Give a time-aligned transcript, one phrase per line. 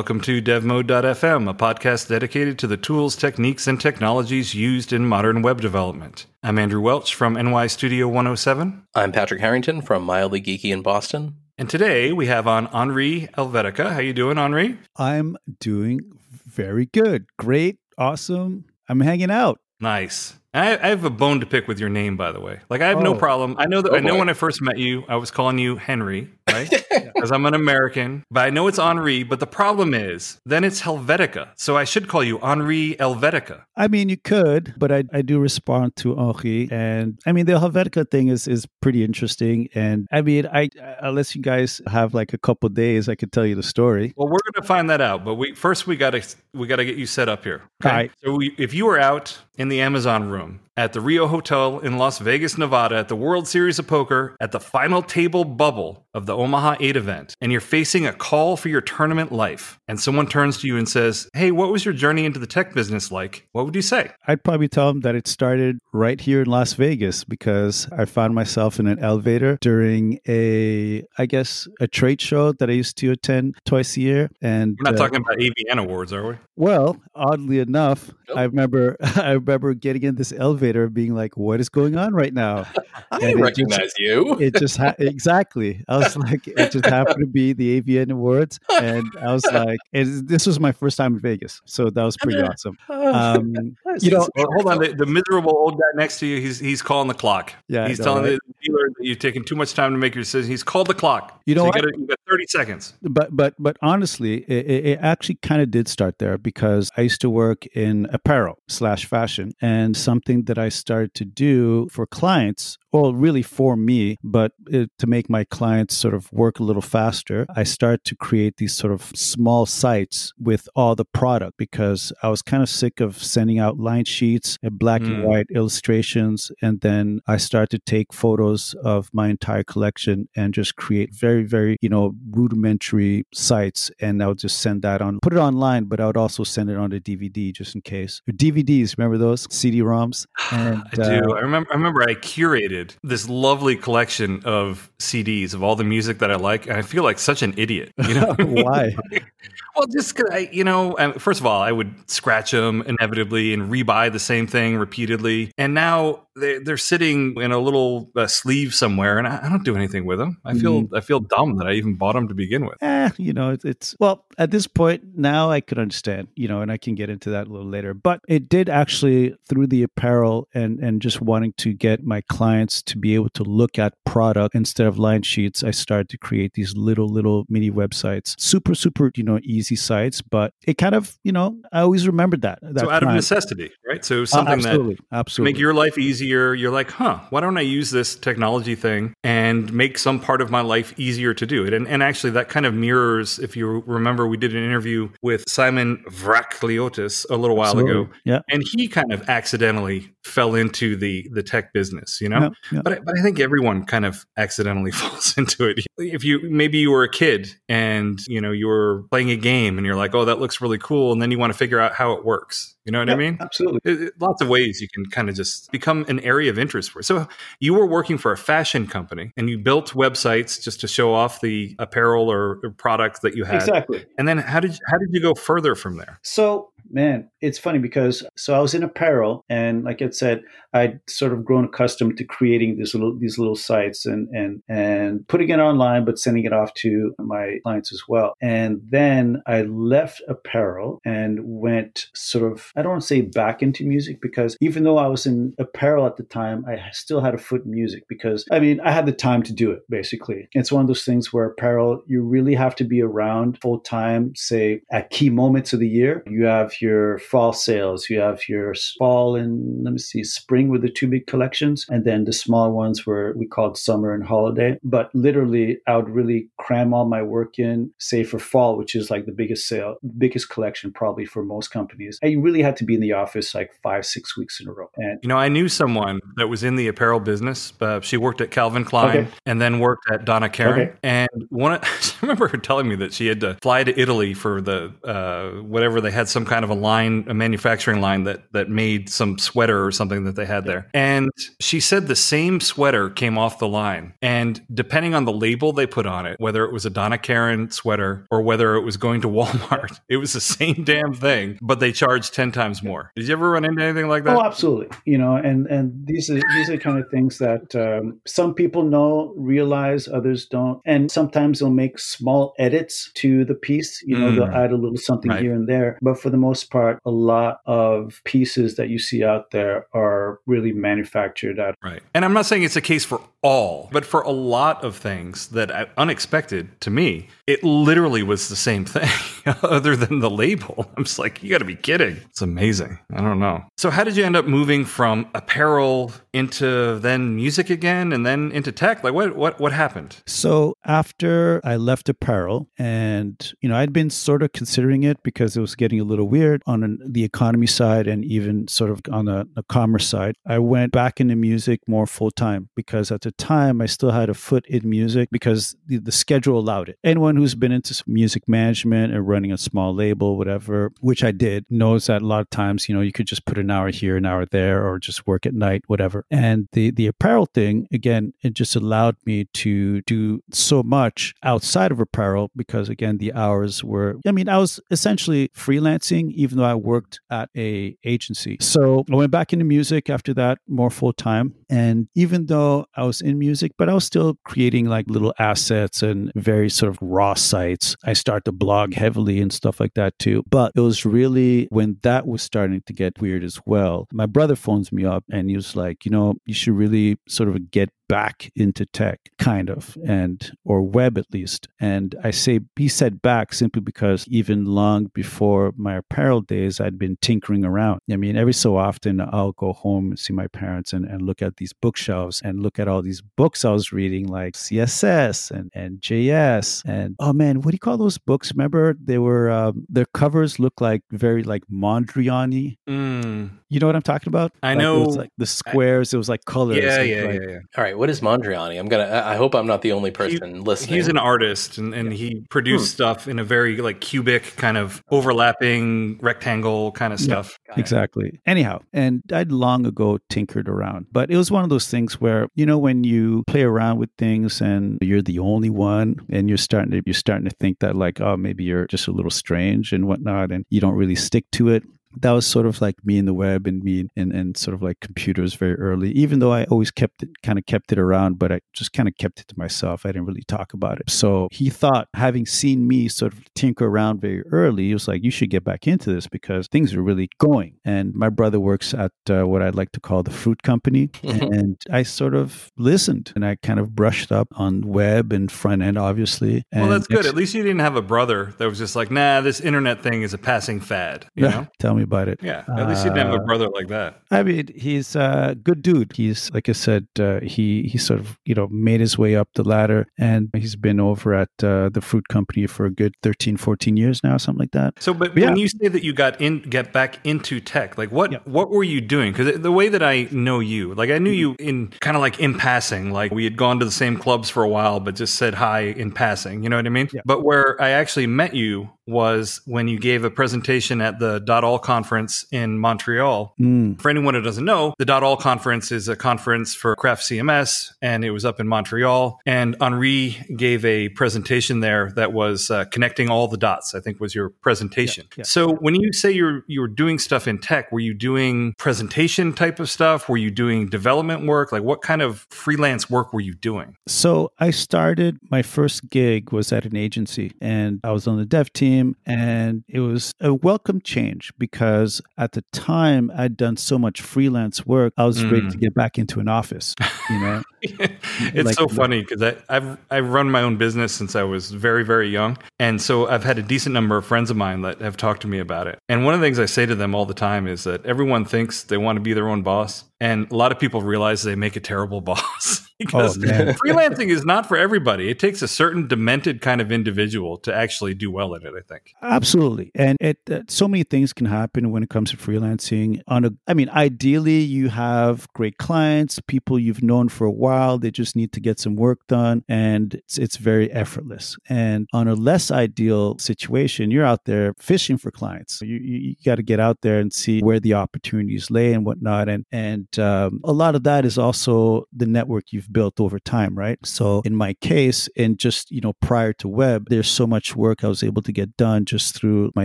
[0.00, 5.42] Welcome to DevMode.fm, a podcast dedicated to the tools, techniques, and technologies used in modern
[5.42, 6.24] web development.
[6.42, 8.86] I'm Andrew Welch from NY Studio 107.
[8.94, 11.34] I'm Patrick Harrington from Mildly Geeky in Boston.
[11.58, 13.92] And today we have on Henri Helvetica.
[13.92, 14.78] How you doing, Henri?
[14.96, 16.00] I'm doing
[16.46, 17.26] very good.
[17.38, 17.76] Great.
[17.98, 18.64] Awesome.
[18.88, 19.60] I'm hanging out.
[19.80, 20.39] Nice.
[20.52, 22.60] I, I, have a bone to pick with your name, by the way.
[22.68, 23.02] Like I have oh.
[23.02, 23.54] no problem.
[23.58, 23.92] I know that.
[23.92, 24.20] Oh, I know boy.
[24.20, 26.70] when I first met you, I was calling you Henry, right?
[27.20, 28.24] Because I'm an American.
[28.30, 29.24] But I know it's Henri.
[29.24, 31.50] But the problem is, then it's Helvetica.
[31.54, 33.64] So I should call you Henri Helvetica.
[33.76, 37.52] I mean, you could, but I, I do respond to Henri, and I mean the
[37.52, 39.68] Helvetica thing is is pretty interesting.
[39.74, 43.44] And I mean, I unless you guys have like a couple days, I could tell
[43.44, 44.14] you the story.
[44.16, 45.24] Well, we're gonna find that out.
[45.24, 46.22] But we first we gotta
[46.54, 47.62] we gotta get you set up here.
[47.82, 47.90] Okay?
[47.90, 48.10] All right.
[48.24, 51.78] So we, if you were out in the Amazon room room at the Rio Hotel
[51.80, 56.06] in Las Vegas, Nevada, at the World Series of Poker, at the final table bubble
[56.14, 60.00] of the Omaha 8 event, and you're facing a call for your tournament life, and
[60.00, 63.12] someone turns to you and says, Hey, what was your journey into the tech business
[63.12, 63.46] like?
[63.52, 64.12] What would you say?
[64.26, 68.34] I'd probably tell them that it started right here in Las Vegas because I found
[68.34, 73.10] myself in an elevator during a, I guess, a trade show that I used to
[73.10, 74.30] attend twice a year.
[74.40, 76.36] And we're not uh, talking about AVN awards, are we?
[76.56, 78.38] Well, oddly enough, nope.
[78.38, 82.32] I remember I remember getting in this elevator being like, "What is going on right
[82.32, 82.66] now?"
[83.10, 84.38] I recognize just, you.
[84.38, 85.84] It just ha- exactly.
[85.88, 89.78] I was like, it just happened to be the AVN Awards, and I was like,
[89.92, 92.78] this was my first time in Vegas, so that was pretty awesome.
[92.88, 94.78] Um, you know, well, hold on.
[94.78, 97.52] The, the, miserable old guy next to you, he's he's calling the clock.
[97.68, 98.38] Yeah, he's know, telling right?
[98.46, 100.50] the dealer that you're taking too much time to make your decision.
[100.50, 101.40] He's called the clock.
[101.46, 102.94] You know, so you, got you got 30 seconds.
[103.02, 107.20] But but but honestly, it, it actually kind of did start there because I used
[107.22, 112.76] to work in apparel slash fashion, and something that I started to do for clients
[112.92, 116.82] well, really for me, but it, to make my clients sort of work a little
[116.82, 122.12] faster, I start to create these sort of small sites with all the product because
[122.22, 125.14] I was kind of sick of sending out line sheets and black mm.
[125.14, 126.50] and white illustrations.
[126.62, 131.44] And then I start to take photos of my entire collection and just create very,
[131.44, 133.90] very, you know, rudimentary sites.
[134.00, 136.70] And I would just send that on, put it online, but I would also send
[136.70, 138.20] it on a DVD just in case.
[138.30, 140.26] DVDs, remember those CD-ROMs?
[140.52, 141.02] And, I do.
[141.02, 141.70] Uh, I remember.
[141.70, 146.36] I remember I curated this lovely collection of CDs of all the music that I
[146.36, 147.92] like, and I feel like such an idiot.
[148.06, 148.96] You know why?
[149.76, 153.70] well, just cause I, you know, first of all, I would scratch them inevitably and
[153.70, 158.74] rebuy the same thing repeatedly, and now they're, they're sitting in a little uh, sleeve
[158.74, 160.40] somewhere, and I, I, don't do anything with them.
[160.44, 160.88] I feel mm.
[160.96, 162.82] I feel dumb that I even bought them to begin with.
[162.82, 166.62] Eh, you know, it's, it's well at this point now I could understand, you know,
[166.62, 167.94] and I can get into that a little later.
[167.94, 172.82] But it did actually through the apparel and and just wanting to get my clients
[172.82, 175.64] to be able to look at product instead of line sheets.
[175.64, 180.22] I started to create these little little mini websites, super super you know easy sites,
[180.22, 182.60] but it kind of you know I always remembered that.
[182.62, 183.10] that so out time.
[183.10, 184.04] of necessity, right?
[184.04, 186.54] So something uh, absolutely, that absolutely make your life easier easier.
[186.54, 190.50] You're like, huh, why don't I use this technology thing and make some part of
[190.50, 191.74] my life easier to do it?
[191.74, 195.44] And, and actually, that kind of mirrors, if you remember, we did an interview with
[195.48, 198.02] Simon Vrachliotis a little while Absolutely.
[198.02, 198.10] ago.
[198.24, 198.40] Yeah.
[198.48, 202.52] And he kind of accidentally fell into the the tech business, you know.
[202.70, 205.84] But I, but I think everyone kind of accidentally falls into it.
[205.98, 209.78] If you maybe you were a kid and you know you were playing a game
[209.78, 211.94] and you're like, oh, that looks really cool, and then you want to figure out
[211.94, 212.76] how it works.
[212.84, 213.38] You know what yeah, I mean?
[213.40, 213.80] Absolutely.
[213.84, 216.90] It, it, lots of ways you can kind of just become an area of interest
[216.90, 217.02] for.
[217.02, 221.12] So you were working for a fashion company and you built websites just to show
[221.12, 223.56] off the apparel or, or products that you had.
[223.56, 224.06] Exactly.
[224.18, 226.18] And then how did how did you go further from there?
[226.22, 230.42] So man, it's funny because so I was in apparel, and like I said,
[230.72, 235.26] I'd sort of grown accustomed to creating these little these little sites and and and
[235.28, 238.34] putting it online, but sending it off to my clients as well.
[238.40, 243.62] And then I left apparel and went sort of I don't want to say back
[243.62, 247.34] into music because even though I was in apparel at the time, I still had
[247.34, 249.80] a foot in music because I mean I had the time to do it.
[249.88, 253.80] Basically, it's one of those things where apparel you really have to be around full
[253.80, 254.32] time.
[254.36, 258.74] Say at key moments of the year, you have your fall sales, you have your
[258.98, 262.72] fall and let me see, spring with the two big collections, and then the small
[262.72, 264.78] ones were we called summer and holiday.
[264.82, 269.10] But literally, I would really cram all my work in, say for fall, which is
[269.10, 272.18] like the biggest sale, biggest collection probably for most companies.
[272.22, 274.90] I really had to be in the office like five, six weeks in a row.
[274.96, 277.72] And you know, I knew someone that was in the apparel business.
[277.80, 279.28] Uh, she worked at Calvin Klein okay.
[279.46, 280.80] and then worked at Donna Karan.
[280.80, 280.92] Okay.
[281.02, 281.88] And one I
[282.22, 286.00] remember her telling me that she had to fly to Italy for the uh, whatever
[286.00, 289.84] they had some kind of a line, a manufacturing line that that made some sweater
[289.84, 290.88] or something that they had there.
[290.94, 291.30] And
[291.60, 295.86] she said the same sweater came off the line, and depending on the label they
[295.86, 299.20] put on it, whether it was a Donna Karan sweater or whether it was going
[299.22, 303.10] to Walmart, it was the same damn thing, but they charged ten times more.
[303.16, 304.36] Did you ever run into anything like that?
[304.36, 304.88] Oh, absolutely.
[305.04, 308.82] You know, and and these are these are kind of things that um, some people
[308.82, 314.02] know, realize, others don't, and sometimes they'll make small edits to the piece.
[314.06, 314.34] You know, Mm.
[314.36, 315.42] they'll add a little something Right.
[315.42, 319.24] here and there, but for the most part, a lot of pieces that you see
[319.24, 321.74] out there are really manufactured out.
[321.82, 322.02] Right.
[322.14, 325.48] And I'm not saying it's a case for all, but for a lot of things
[325.48, 329.08] that I, unexpected to me, it literally was the same thing
[329.62, 330.90] other than the label.
[330.96, 332.18] I'm just like, you got to be kidding.
[332.28, 332.98] It's amazing.
[333.12, 333.64] I don't know.
[333.76, 338.52] So how did you end up moving from apparel into then music again and then
[338.52, 339.02] into tech?
[339.02, 340.16] Like what what what happened?
[340.26, 345.56] So after I left apparel, and you know, I'd been sort of considering it because
[345.56, 349.00] it was getting a little weird on an, the economy side and even sort of
[349.10, 350.36] on the, the commerce side.
[350.46, 354.28] I went back into music more full time because at the time I still had
[354.28, 356.98] a foot in music because the, the schedule allowed it.
[357.04, 361.64] Anyone who's been into music management and running a small label, whatever, which I did,
[361.70, 364.16] knows that a lot of times, you know, you could just put an hour here,
[364.16, 366.24] an hour there, or just work at night, whatever.
[366.30, 371.92] And the the apparel thing, again, it just allowed me to do so much outside
[371.92, 376.64] of apparel because again, the hours were I mean, I was essentially freelancing even though
[376.64, 378.56] I worked at a agency.
[378.60, 381.54] So I went back into music after that more full time.
[381.70, 386.02] And even though I was in music, but I was still creating like little assets
[386.02, 387.96] and very sort of raw sites.
[388.04, 390.42] I started to blog heavily and stuff like that too.
[390.48, 394.08] But it was really when that was starting to get weird as well.
[394.12, 397.48] My brother phones me up and he was like, you know, you should really sort
[397.48, 402.58] of get back into tech kind of and or web at least and i say
[402.74, 408.00] he said back simply because even long before my apparel days i'd been tinkering around
[408.10, 411.40] i mean every so often i'll go home and see my parents and, and look
[411.40, 415.70] at these bookshelves and look at all these books i was reading like css and,
[415.74, 419.86] and js and oh man what do you call those books remember they were um,
[419.88, 423.50] their covers look like very like mondrian Mm.
[423.68, 426.16] you know what i'm talking about I Like, it was know- like the squares it
[426.16, 427.58] was like colors Yeah, like- yeah, like- yeah, yeah.
[427.76, 428.78] All right, what is Mondriani?
[428.80, 429.04] I'm gonna.
[429.04, 430.94] I I hope I'm not the only person listening.
[430.96, 435.02] He's an artist and, and he produced stuff in a very like cubic kind of
[435.10, 437.24] overlapping rectangle kind of Yeah.
[437.42, 437.58] stuff.
[437.76, 438.40] Exactly.
[438.46, 442.48] Anyhow, and I'd long ago tinkered around, but it was one of those things where
[442.54, 446.58] you know when you play around with things and you're the only one, and you're
[446.58, 449.92] starting to you're starting to think that like oh maybe you're just a little strange
[449.92, 451.82] and whatnot, and you don't really stick to it.
[452.16, 454.82] That was sort of like me in the web and me and, and sort of
[454.82, 458.38] like computers very early, even though I always kept it kind of kept it around,
[458.38, 460.04] but I just kind of kept it to myself.
[460.04, 461.10] I didn't really talk about it.
[461.10, 465.22] So he thought, having seen me sort of tinker around very early, he was like,
[465.22, 467.76] you should get back into this because things are really going.
[467.84, 471.10] And my brother works at uh, what I'd like to call the fruit company.
[471.22, 475.82] and I sort of listened and I kind of brushed up on web and front
[475.82, 476.64] end, obviously.
[476.72, 477.26] Well, that's good.
[477.26, 480.22] At least you didn't have a brother that was just like, nah, this internet thing
[480.22, 481.26] is a passing fad.
[481.34, 481.66] You know?
[481.78, 482.40] Tell me about it.
[482.42, 482.64] Yeah.
[482.76, 484.20] At least you didn't have a Uh, brother like that.
[484.30, 486.12] I mean, he's a good dude.
[486.14, 489.48] He's like I said, uh, he he sort of you know made his way up
[489.54, 493.56] the ladder, and he's been over at uh, the fruit company for a good 13,
[493.56, 494.94] 14 years now, something like that.
[495.02, 495.46] So, but Yeah.
[495.46, 498.38] when you say that you got in, get back into tech, like what, Yeah.
[498.44, 499.32] what were you doing?
[499.32, 502.38] Because the way that I know you, like I knew you in kind of like
[502.40, 505.34] in passing, like we had gone to the same clubs for a while, but just
[505.34, 506.62] said hi in passing.
[506.62, 507.08] You know what I mean?
[507.12, 507.20] Yeah.
[507.24, 511.64] But where I actually met you was when you gave a presentation at the Dot
[511.64, 513.54] All conference in Montreal.
[513.60, 517.22] Mm, For anyone who doesn't know, the Dot All conference is a conference for craft
[517.22, 519.40] CMS, and it was up in Montreal.
[519.46, 523.94] And Henri gave a presentation there that was uh, connecting all the dots.
[523.94, 525.26] I think was your presentation.
[525.30, 525.44] Yeah, yeah.
[525.44, 529.52] So when you say you're you were doing stuff in tech, were you doing presentation
[529.52, 530.28] type of stuff?
[530.28, 531.72] Were you doing development work?
[531.72, 533.96] Like what kind of freelance work were you doing?
[534.06, 538.44] So I started my first gig was at an agency, and I was on the
[538.44, 543.98] dev team, and it was a welcome change because at the time I'd done so
[543.98, 545.72] much freelance work, I was ready Mm.
[545.72, 546.94] to get back into an office.
[547.30, 551.42] You know, it's Like- so funny because I've I've run my own business since I
[551.42, 554.82] was very very young, and so I've had a decent number of friends of mine
[554.82, 555.98] that have talked to me about it.
[556.08, 558.44] And one of the things I say to them all the time is that everyone
[558.44, 561.54] thinks they want to be their own boss, and a lot of people realize they
[561.56, 562.86] make a terrible boss.
[563.00, 563.74] Because Oh, man.
[563.74, 565.28] freelancing is not for everybody.
[565.28, 568.72] It takes a certain demented kind of individual to actually do well at it.
[568.76, 569.14] I think.
[569.22, 573.20] Absolutely, and it uh, so many things can happen when it comes to freelancing.
[573.26, 577.98] On a, I mean, ideally, you have great clients, people you've known for a while.
[577.98, 581.56] They just need to get some work done, and it's it's very effortless.
[581.68, 585.80] And on a less ideal situation, you're out there fishing for clients.
[585.80, 589.04] You you, you got to get out there and see where the opportunities lay and
[589.06, 589.48] whatnot.
[589.48, 593.76] And and um, a lot of that is also the network you've built over time,
[593.76, 593.98] right?
[594.04, 598.04] So in my case, and just you know prior to web, there's so much work
[598.04, 599.84] I was able to get done just through my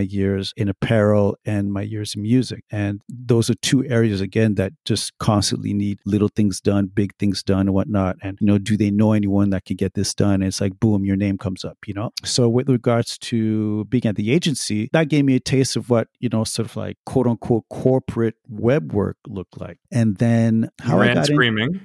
[0.00, 2.64] years in apparel and my years in music.
[2.70, 7.42] And those are two areas again that just constantly need little things done, big things
[7.42, 8.16] done, and whatnot.
[8.22, 10.34] And you know, do they know anyone that could get this done?
[10.34, 11.78] And it's like boom, your name comes up.
[11.86, 12.10] You know.
[12.24, 16.08] So with regards to being at the agency, that gave me a taste of what
[16.20, 19.78] you know, sort of like quote unquote corporate web work looked like.
[19.92, 21.80] And then how I Ran got in, screaming.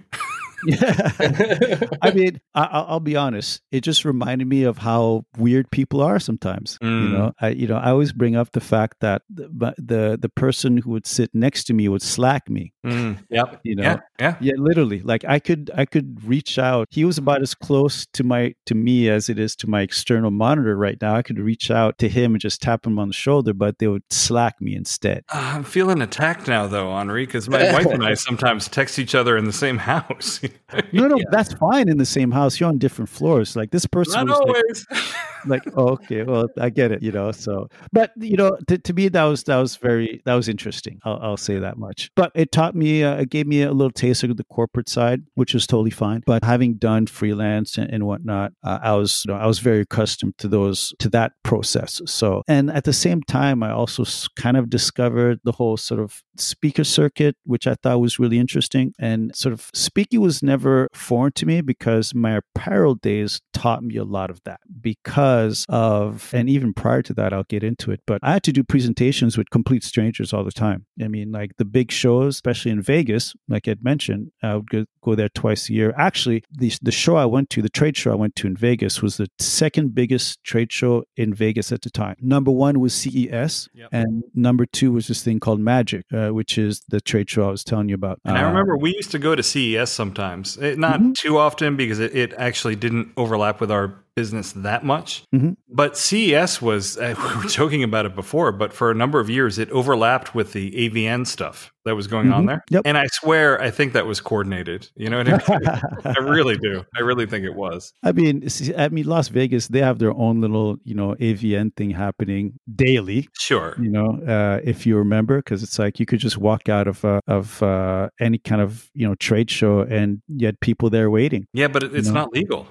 [0.66, 1.80] Yeah.
[2.02, 3.62] I mean, I, I'll I'll be honest.
[3.72, 6.78] It just reminded me of how weird people are sometimes.
[6.82, 7.12] You Mm.
[7.12, 10.78] know, I you know I always bring up the fact that the the the person
[10.78, 12.74] who would sit next to me would slack me.
[12.86, 13.60] Mm, yep.
[13.64, 13.98] You know, Yeah.
[14.20, 14.36] Yeah.
[14.42, 15.02] yeah, literally.
[15.02, 16.88] Like I could I could reach out.
[16.92, 20.32] He was about as close to my to me as it is to my external
[20.32, 21.16] monitor right now.
[21.16, 23.88] I could reach out to him and just tap him on the shoulder, but they
[23.88, 25.24] would slack me instead.
[25.34, 29.16] Uh, I'm feeling attacked now, though, Henri, because my wife and I sometimes text each
[29.16, 30.40] other in the same house.
[30.94, 32.60] No, no, that's fine in the same house.
[32.60, 33.58] You're on different floors.
[33.58, 35.04] Like this person Not was like,
[35.46, 38.94] like oh, okay well i get it you know so but you know to, to
[38.94, 42.12] me that was that was very that was interesting i'll, I'll say that much.
[42.16, 45.24] But it taught me uh, it gave me a little taste of the corporate side
[45.36, 46.24] which was totally fine.
[46.26, 49.82] But having done freelance and, and whatnot uh, i was you know, i was very
[49.82, 52.02] accustomed to those to that process.
[52.06, 54.04] So and at the same time i also
[54.36, 58.94] kind of discovered the whole sort of speaker circuit which i thought was really interesting.
[59.00, 63.96] And sort of speaking was never foreign to me because my apparel days taught me
[63.98, 68.02] a lot of that because of and even prior to that i'll get into it
[68.08, 70.86] but i had to do presentations with complete strangers all the time.
[71.02, 74.86] I mean like the big shows especially in vegas like i'd mentioned i would go,
[75.04, 75.94] go there twice a year.
[75.98, 79.02] Actually the, the show i went to the trade show i went to in vegas
[79.02, 82.16] was the second biggest trade show in vegas at the time.
[82.20, 83.90] Number one was ces Yep.
[83.92, 87.52] and number two was this thing called magic uh, which is the trade show i
[87.52, 90.58] was telling you about And I Uh, remember we used to go to CES sometimes.
[90.58, 91.14] It, not Mhm.
[91.16, 95.24] too often because it, it actually didn't overlap with our business that much.
[95.34, 95.56] Mhm.
[95.70, 99.30] But CES was, uh, we were joking about it before, but for a number of
[99.30, 102.48] years, it overlapped with the AVN stuff that was going on Mhm.
[102.48, 102.64] there.
[102.70, 102.82] Yep.
[102.86, 104.90] And I swear, I think that was coordinated.
[104.96, 105.68] You know what I mean?
[106.06, 106.84] I really do.
[106.96, 107.92] I really think it was.
[108.04, 111.72] I mean, see, I mean, Las Vegas, they have their own little, you know, AVN
[111.76, 113.28] thing happening daily.
[113.40, 113.76] Sure.
[113.82, 117.04] You know, uh, if you remember, because it's like you could just walk out of
[117.04, 121.48] uh, of uh, any kind of you know trade show and yet people there waiting.
[121.54, 122.14] Yeah, but it, it's know?
[122.22, 122.68] not legal.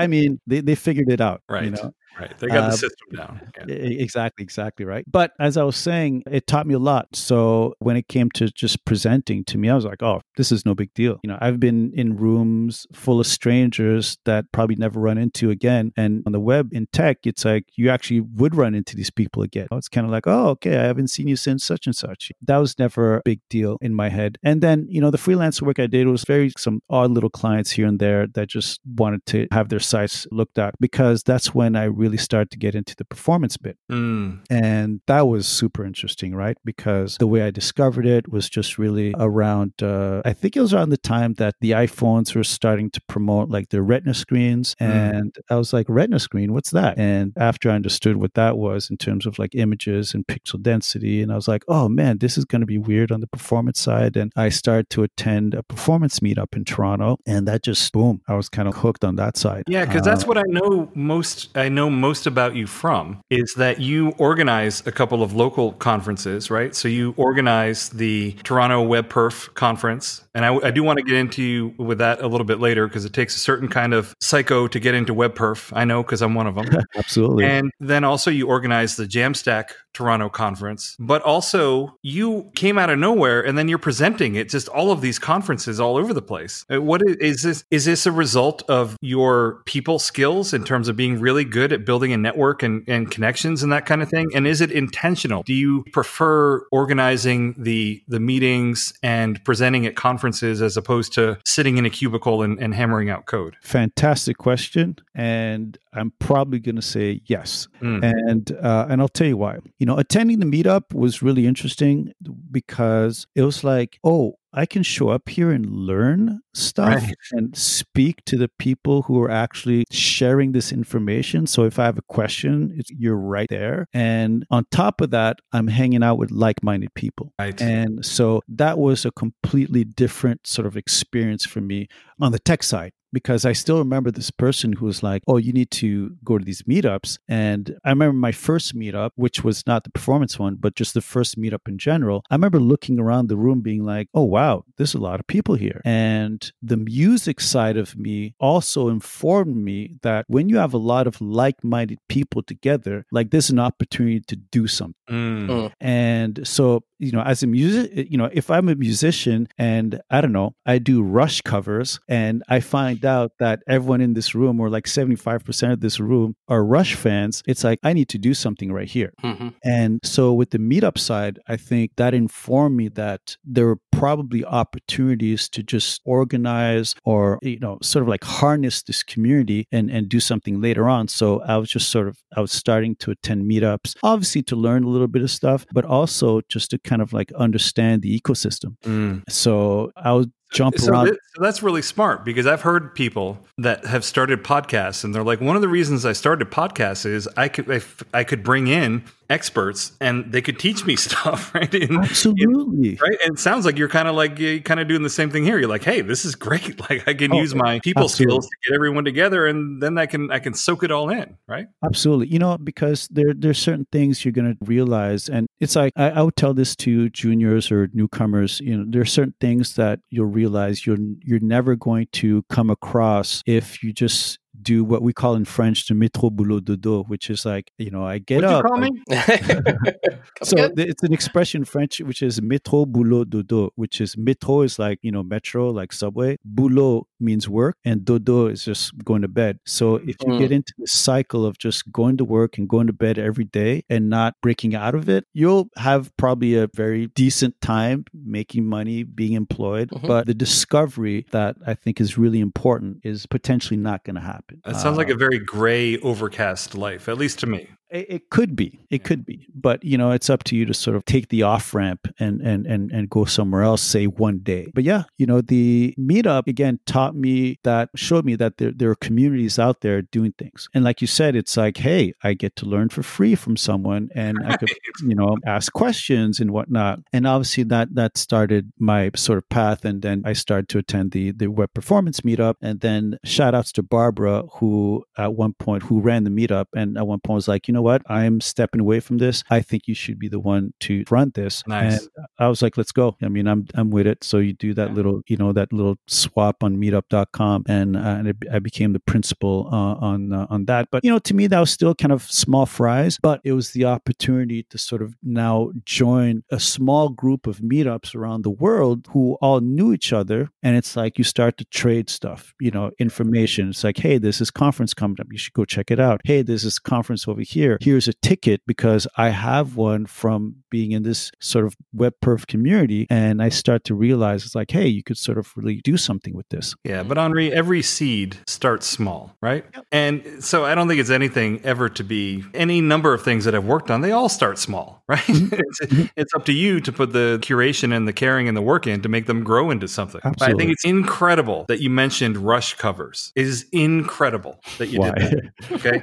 [0.00, 1.64] I mean, they, they figured it out, Right.
[1.64, 2.36] You know, Right.
[2.38, 3.40] They got Uh, the system down.
[3.66, 3.74] Yeah.
[3.74, 5.04] Exactly, exactly right.
[5.10, 7.08] But as I was saying, it taught me a lot.
[7.14, 10.66] So when it came to just presenting to me, I was like, oh, this is
[10.66, 11.18] no big deal.
[11.22, 15.92] You know, I've been in rooms full of strangers that probably never run into again.
[15.96, 19.42] And on the web in tech, it's like you actually would run into these people
[19.42, 19.68] again.
[19.72, 22.32] It's kind of like, oh, okay, I haven't seen you since such and such.
[22.42, 24.36] That was never a big deal in my head.
[24.42, 27.70] And then, you know, the freelance work I did was very some odd little clients
[27.70, 31.76] here and there that just wanted to have their sites looked at because that's when
[31.76, 33.76] I really start to get into the performance bit.
[33.90, 34.40] Mm.
[34.48, 36.56] And that was super interesting, right?
[36.64, 40.72] Because the way I discovered it was just really around, uh, I think it was
[40.74, 44.74] around the time that the iPhones were starting to promote like their retina screens.
[44.80, 44.86] Mm.
[44.86, 46.98] And I was like, retina screen, what's that?
[46.98, 51.22] And after I understood what that was in terms of like images and pixel density,
[51.22, 53.80] and I was like, oh man, this is going to be weird on the performance
[53.80, 54.16] side.
[54.16, 57.18] And I started to attend a performance meetup in Toronto.
[57.26, 59.64] And that just, boom, I was kind of hooked on that side.
[59.66, 61.56] Yeah, because that's Uh, what I know most.
[61.56, 66.50] I know most about you from is that you organize a couple of local conferences,
[66.50, 66.74] right?
[66.74, 71.16] So you organize the Toronto Web Perf conference, and I, I do want to get
[71.16, 74.14] into you with that a little bit later because it takes a certain kind of
[74.20, 75.72] psycho to get into Web Perf.
[75.76, 76.66] I know because I'm one of them.
[76.96, 77.44] absolutely.
[77.44, 82.98] And then also you organize the Jamstack Toronto conference, but also you came out of
[82.98, 86.64] nowhere and then you're presenting at just all of these conferences all over the place.
[86.72, 87.64] Uh, What i- is this?
[87.70, 91.79] Is this a result of your people skills in terms of being really good at
[91.84, 94.30] building a network and, and connections and that kind of thing?
[94.34, 95.42] And is it intentional?
[95.42, 101.76] Do you prefer organizing the the meetings and presenting at conferences as opposed to sitting
[101.76, 103.56] in a cubicle and, and hammering out code?
[103.62, 107.68] Fantastic question, and I'm probably going to say yes.
[107.80, 108.02] Mm.
[108.02, 109.58] And uh, and I'll tell you why.
[109.78, 112.12] You know, attending the meetup was really interesting
[112.50, 117.14] because it was like, oh, I can show up here and learn stuff Right.
[117.32, 121.46] and speak to the people who are actually sharing this information.
[121.46, 123.86] So if I have a question, it's, you're right there.
[123.92, 127.32] And on top of that, I'm hanging out with like minded people.
[127.38, 127.60] Right.
[127.60, 131.88] And so that was a completely different sort of experience for me
[132.20, 135.52] on the tech side because I still remember this person who was like, Oh, you
[135.52, 137.18] need to go to these meetups.
[137.28, 141.00] And I remember my first meetup, which was not the performance one, but just the
[141.00, 142.22] first meetup in general.
[142.30, 145.56] I remember looking around the room being like, Oh, wow, there's a lot of people
[145.56, 145.80] here.
[145.84, 151.06] And the music side of me also informed me that when you have a lot
[151.06, 154.94] of like minded people together, like there's an opportunity to do something.
[155.10, 155.72] Mm.
[155.80, 160.20] And so, you know, as a music, you know, if I'm a musician and I
[160.20, 164.60] don't know, I do Rush covers and I find out that everyone in this room
[164.60, 168.34] or like 75% of this room are Rush fans, it's like, I need to do
[168.34, 169.12] something right here.
[169.20, 173.78] hmm And so with the meetup side, I think that informed me that there were
[173.92, 179.90] probably opportunities to just organize or, you know, sort of like harness this community and,
[179.90, 181.08] and do something later on.
[181.08, 184.84] So I was just sort of, I was starting to attend meetups, obviously to learn
[184.84, 188.76] a little bit of stuff, but also just to kind of like understand the ecosystem.
[188.84, 189.22] Mm.
[189.30, 191.06] So I would jump So, around.
[191.08, 195.40] so that's really smart because I've heard people that have started podcasts and they're like,
[195.40, 197.82] one of the reasons I started podcasts is I could
[198.12, 201.72] I could bring in experts and they could teach me stuff, right?
[201.74, 202.96] In- Absolutely.
[203.00, 205.30] Right, and it sounds like you're kind of like you kind of doing the same
[205.30, 205.58] thing here.
[205.58, 206.78] You're like, "Hey, this is great!
[206.90, 208.32] Like, I can Oh, use my people absolutely.
[208.34, 211.36] skills to get everyone together, and then I can I can soak it all in."
[211.46, 211.68] Right?
[211.84, 212.26] Absolutely.
[212.28, 215.28] You know, because there there's certain things you're going to realize.
[215.28, 219.02] And it's like, I, I would tell this to juniors or newcomers, you know, there
[219.02, 223.92] are certain things that you'll realize you're, you're never going to come across if you
[223.92, 227.90] just do what we call in French the métro boulot dodo, which is like, you
[227.90, 228.64] know, I get What'd you up.
[228.64, 229.02] call I- me?
[230.42, 234.16] so Come th- it's an expression in French which is métro boulot dodo, which is
[234.16, 236.36] métro is like you know metro like subway.
[236.44, 239.58] Boulot means work, and dodo is just going to bed.
[239.66, 240.38] So if you Mm.
[240.38, 243.82] get into the cycle of just going to work and going to bed every day
[243.90, 249.02] and not breaking out of it, you'll have probably a very decent time making money,
[249.02, 249.90] being employed.
[249.90, 250.06] Mhm.
[250.06, 254.49] But the discovery that I think is really important is potentially not going to happen.
[254.64, 257.68] That sounds like Uh, a very gray, overcast life, at least to me.
[257.90, 258.80] It, it could be.
[258.90, 259.46] It could be.
[259.54, 262.40] But you know, it's up to you to sort of take the off ramp and
[262.40, 264.70] and and and go somewhere else, say one day.
[264.74, 268.90] But yeah, you know, the meetup again taught me that showed me that there there
[268.90, 270.68] are communities out there doing things.
[270.74, 274.10] And like you said, it's like, hey, I get to learn for free from someone
[274.14, 274.70] and I could,
[275.02, 277.00] you know, ask questions and whatnot.
[277.12, 279.84] And obviously that that started my sort of path.
[279.84, 282.54] And then I started to attend the the web performance meetup.
[282.62, 286.96] And then shout outs to Barbara, who at one point who ran the meetup and
[286.96, 289.42] at one point was like, you know what, I'm stepping away from this.
[289.50, 291.62] I think you should be the one to run this.
[291.66, 292.00] Nice.
[292.00, 293.16] And I was like, let's go.
[293.22, 294.22] I mean, I'm I'm with it.
[294.24, 294.94] So you do that Yeah.
[294.94, 299.00] little, you know, that little swap on meetup.com and, uh, and it, I became the
[299.00, 300.88] principal uh, on uh, on that.
[300.90, 303.72] But you know, to me that was still kind of small fries, but it was
[303.72, 309.06] the opportunity to sort of now join a small group of meetups around the world
[309.12, 312.90] who all knew each other and it's like you start to trade stuff, you know,
[312.98, 313.70] information.
[313.70, 315.26] It's like, hey, this is conference coming up.
[315.30, 316.20] You should go check it out.
[316.24, 317.69] Hey, there's this conference over here.
[317.80, 322.46] Here's a ticket because I have one from being in this sort of web perf
[322.46, 323.06] community.
[323.10, 326.34] And I start to realize it's like, hey, you could sort of really do something
[326.34, 326.74] with this.
[326.84, 327.08] Yeah, mm-hmm.
[327.08, 329.64] but Henri, every seed starts small, right?
[329.92, 333.54] And so I don't think it's anything ever to be any number of things that
[333.54, 334.00] I've worked on.
[334.00, 335.18] They all start small, right?
[335.20, 335.60] Mm-hmm.
[335.80, 338.86] it's, it's up to you to put the curation and the caring and the work
[338.86, 340.20] in to make them grow into something.
[340.22, 343.32] But I think it's incredible that you mentioned Rush covers.
[343.34, 345.12] It is incredible that you Why?
[345.12, 345.72] did that.
[345.72, 346.02] Okay,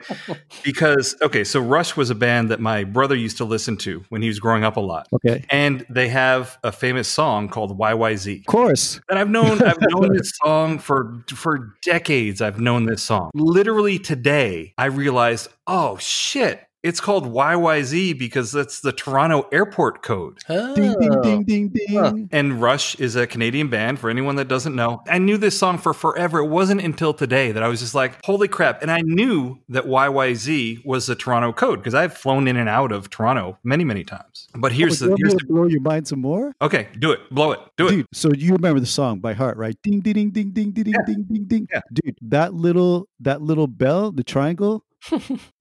[0.63, 4.21] because okay, so Rush was a band that my brother used to listen to when
[4.21, 5.07] he was growing up a lot.
[5.13, 5.45] Okay.
[5.49, 8.39] And they have a famous song called YYZ.
[8.39, 8.99] Of course.
[9.09, 12.41] And I've known I've known this song for for decades.
[12.41, 13.31] I've known this song.
[13.33, 20.39] Literally today, I realized, oh shit, it's called YYZ because that's the Toronto airport code.
[20.47, 20.75] Oh.
[20.75, 21.97] Ding, ding, ding, ding, ding.
[21.97, 22.13] Huh.
[22.31, 25.01] And Rush is a Canadian band for anyone that doesn't know.
[25.07, 26.39] I knew this song for forever.
[26.39, 28.81] It wasn't until today that I was just like, holy crap.
[28.81, 32.91] And I knew that YYZ was the Toronto code because I've flown in and out
[32.91, 34.47] of Toronto many, many times.
[34.55, 36.53] But oh, here's Oh, the here's want the to blow your mind some more?
[36.61, 37.19] Okay, do it.
[37.31, 37.59] Blow it.
[37.77, 38.05] Do it.
[38.13, 39.75] So you remember the song by heart, right?
[39.83, 41.05] Ding ding ding ding ding ding ding Yeah.
[41.05, 41.67] ding ding ding.
[41.73, 41.81] Yeah.
[41.93, 44.83] Dude, that little that little bell, the triangle,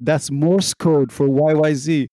[0.00, 2.08] that's Morse code for YYZ.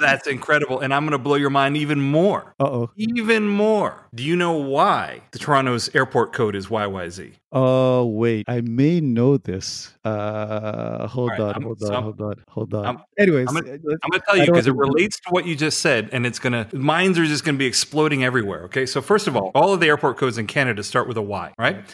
[0.00, 0.80] That's incredible.
[0.80, 2.54] And I'm going to blow your mind even more.
[2.60, 2.90] Uh oh.
[2.96, 4.06] Even more.
[4.14, 7.34] Do you know why the Toronto's airport code is YYZ?
[7.52, 9.92] Oh wait, I may know this.
[10.04, 12.86] Uh, hold right, on, hold so on, hold on, hold on.
[12.86, 15.56] I'm- Anyways, I'm uh, I'm going to tell you because it relates to what you
[15.56, 18.62] just said, and it's going to minds are just going to be exploding everywhere.
[18.64, 21.22] Okay, so first of all, all of the airport codes in Canada start with a
[21.22, 21.84] Y, right?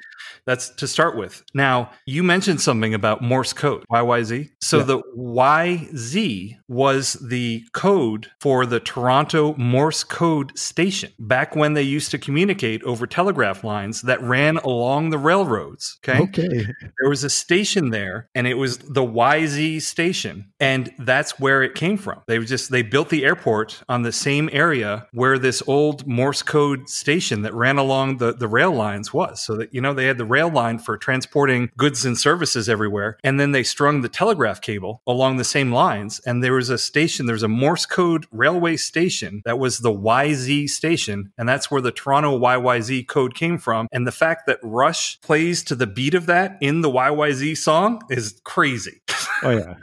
[0.44, 1.42] That's to start with.
[1.54, 4.50] Now, you mentioned something about Morse code, YYZ.
[4.60, 4.84] So Yeah.
[4.84, 12.10] the YZ was the code for the Toronto Morse code station back when they used
[12.12, 15.98] to communicate over telegraph lines that ran along the railroads.
[16.06, 16.66] Okay okay.
[17.00, 21.74] there was a station there and it was the YZ station and that's where it
[21.74, 22.22] came from.
[22.26, 26.88] They just they built the airport on the same area where this old Morse code
[26.88, 29.42] station that ran along the the rail lines was.
[29.42, 33.18] So that you know they had the rail line for transporting goods and services everywhere
[33.24, 36.78] and then they strung the telegraph cable along the same lines and there was a
[36.78, 41.70] station there was a Morse code railway station that was the YZ station and that's
[41.70, 45.86] where the Toronto YYZ code came from and the fact that Rush plays to the
[45.86, 49.02] beat of that in the YYZ song is crazy.
[49.42, 49.74] Oh yeah.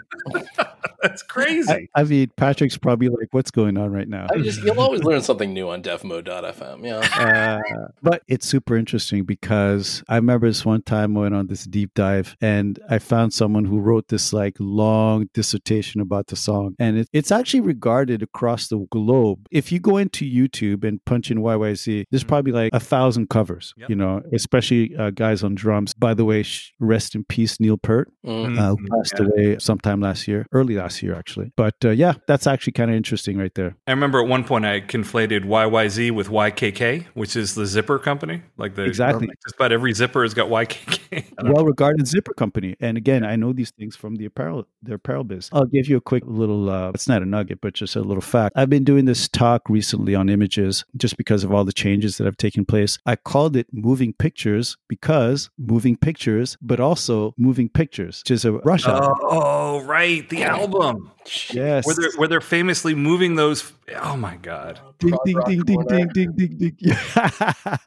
[1.02, 1.72] That's crazy.
[1.72, 5.04] I, I mean, Patrick's probably like, "What's going on right now?" I just you'll always
[5.04, 6.86] learn something new on DevMode.fm.
[6.86, 7.62] Yeah.
[7.74, 11.66] Uh, but it's super interesting because I remember this one time I went on this
[11.66, 16.76] deep dive and I found someone who wrote this like long dissertation about the song.
[16.80, 19.48] And it, it's actually regarded across the globe.
[19.52, 23.74] If you go into YouTube and punch in YYZ, there's probably like a thousand covers,
[23.78, 23.90] Yep.
[23.90, 25.94] you know, especially uh, guys on drums.
[25.94, 28.58] By the way, sh- rest in peace, Neil Peart, Mm.
[28.60, 28.88] uh, who Mhm.
[28.98, 29.26] passed Yeah.
[29.26, 31.52] away sometime last year, early last year, actually.
[31.56, 33.76] But uh, yeah, that's actually kind of interesting right there.
[33.88, 38.42] I remember at one point I conflated YYZ with YKK, which is the zipper company.
[38.58, 39.28] Like the Exactly.
[39.46, 41.00] just about every zipper has got YKK.
[41.14, 41.54] I don't know.
[41.54, 45.24] well regarded zipper company and again i know these things from the apparel the apparel
[45.24, 48.02] biz i'll give you a quick little uh it's not a nugget but just a
[48.02, 51.74] little fact i've been doing this talk recently on images just because of all the
[51.74, 57.34] changes that have taken place i called it moving pictures because moving pictures but also
[57.38, 61.13] moving pictures which is a rush Oh, oh, right, the Então, album
[61.54, 63.72] yes where they're where they're famously moving those.
[64.02, 64.80] Oh my god!
[65.00, 67.78] ding Prog ding ding ding ding ding ding ding Oh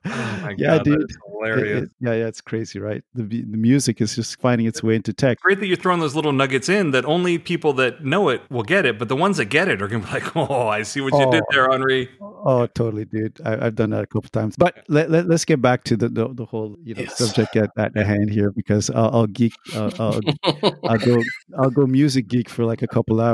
[0.42, 1.82] my yeah god, dude that's It- hilarious.
[1.84, 5.12] it- yeah yeah it's crazy right the, the music is just finding its way into
[5.12, 8.42] tech Great that you're throwing those little nuggets in that only people that know it
[8.50, 10.82] will get it, but the ones that get it are gonna be like, "Oh, I
[10.82, 11.46] see what you did Oh.
[11.52, 13.38] there, Henri." Oh, totally, dude.
[13.44, 14.54] I, I've done that a couple times.
[14.56, 17.18] But let, let, us get back to the, the, the whole you know Yes.
[17.18, 19.52] subject at, at hand here because I'll, I'll geek.
[19.74, 20.20] Uh, I'll,
[20.84, 21.22] I'll go.
[21.58, 23.25] I'll go music geek for like a couple hours.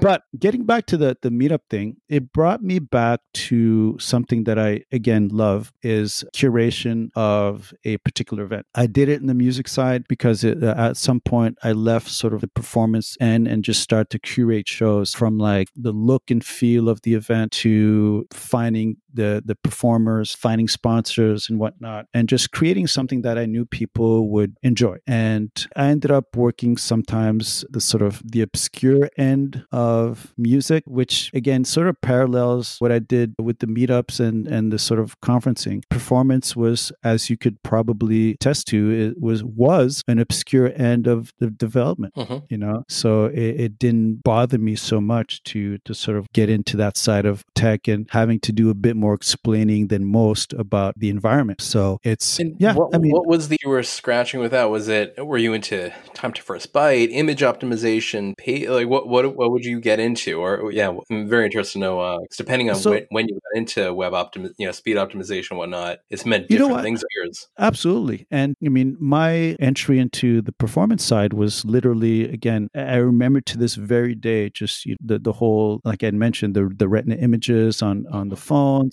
[0.00, 4.58] But getting back to the the meetup thing, it brought me back to something that
[4.58, 8.66] I again love is curation of a particular event.
[8.74, 12.08] I did it in the music side because it, uh, at some point I left
[12.08, 16.30] sort of the performance end and just start to curate shows from like the look
[16.30, 22.28] and feel of the event to finding the the performers, finding sponsors and whatnot, and
[22.28, 24.98] just creating something that I knew people would enjoy.
[25.06, 31.30] And I ended up working sometimes the sort of the obscure end of music, which
[31.34, 35.20] again sort of parallels what I did with the meetups and and the sort of
[35.20, 35.82] conferencing.
[35.88, 41.32] Performance was, as you could probably attest to, it was was an obscure end of
[41.38, 42.42] the development Mhm.
[42.50, 46.48] you know so it, it didn't bother me so much to to sort of get
[46.48, 50.52] into that side of tech and having to do a bit more explaining than most
[50.54, 53.82] about the environment so it's And yeah what, i mean what was the you were
[53.82, 54.70] scratching with that?
[54.70, 59.36] Was it were you into time to first byte, image optimization, pay, like what what
[59.36, 60.40] what would you get into?
[60.40, 62.00] Or yeah, I'm very interested to know.
[62.00, 65.56] Uh, depending on So- when, when you got into web optim, you know, speed optimization,
[65.56, 66.82] whatnot, it's meant You know what?
[66.82, 67.48] things of yours.
[67.58, 68.26] Absolutely.
[68.30, 73.58] And I mean, my entry into the performance side was literally, again, I remember to
[73.58, 77.82] this very day, just you the, the whole, like I mentioned, the, the retina images
[77.82, 78.36] on, on the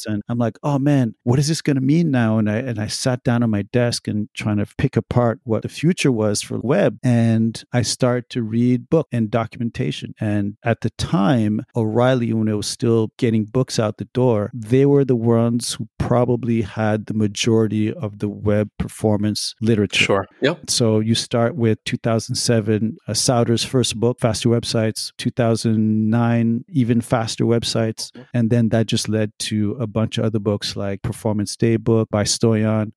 [0.06, 2.38] And I'm like, oh man, what is this going to mean now?
[2.38, 5.64] And I, and I sat down on my desk and trying to pick apart what
[5.64, 6.98] the future was for web.
[7.04, 10.14] And I started to read book and documentation.
[10.20, 14.86] And at the time, O'Reilly, when it was still getting books out the door, they
[14.86, 20.06] were the ones who probably had the majority of the web performance literature.
[20.06, 20.28] Sure.
[20.42, 20.70] Yep.
[20.70, 28.12] So you start with 2007, uh, Souders' first book, Faster Websites, 2009, Even Faster Websites.
[28.34, 32.23] And then that just led to a bunch of other books like Performance Daybook by
[32.23, 32.91] Stoyan.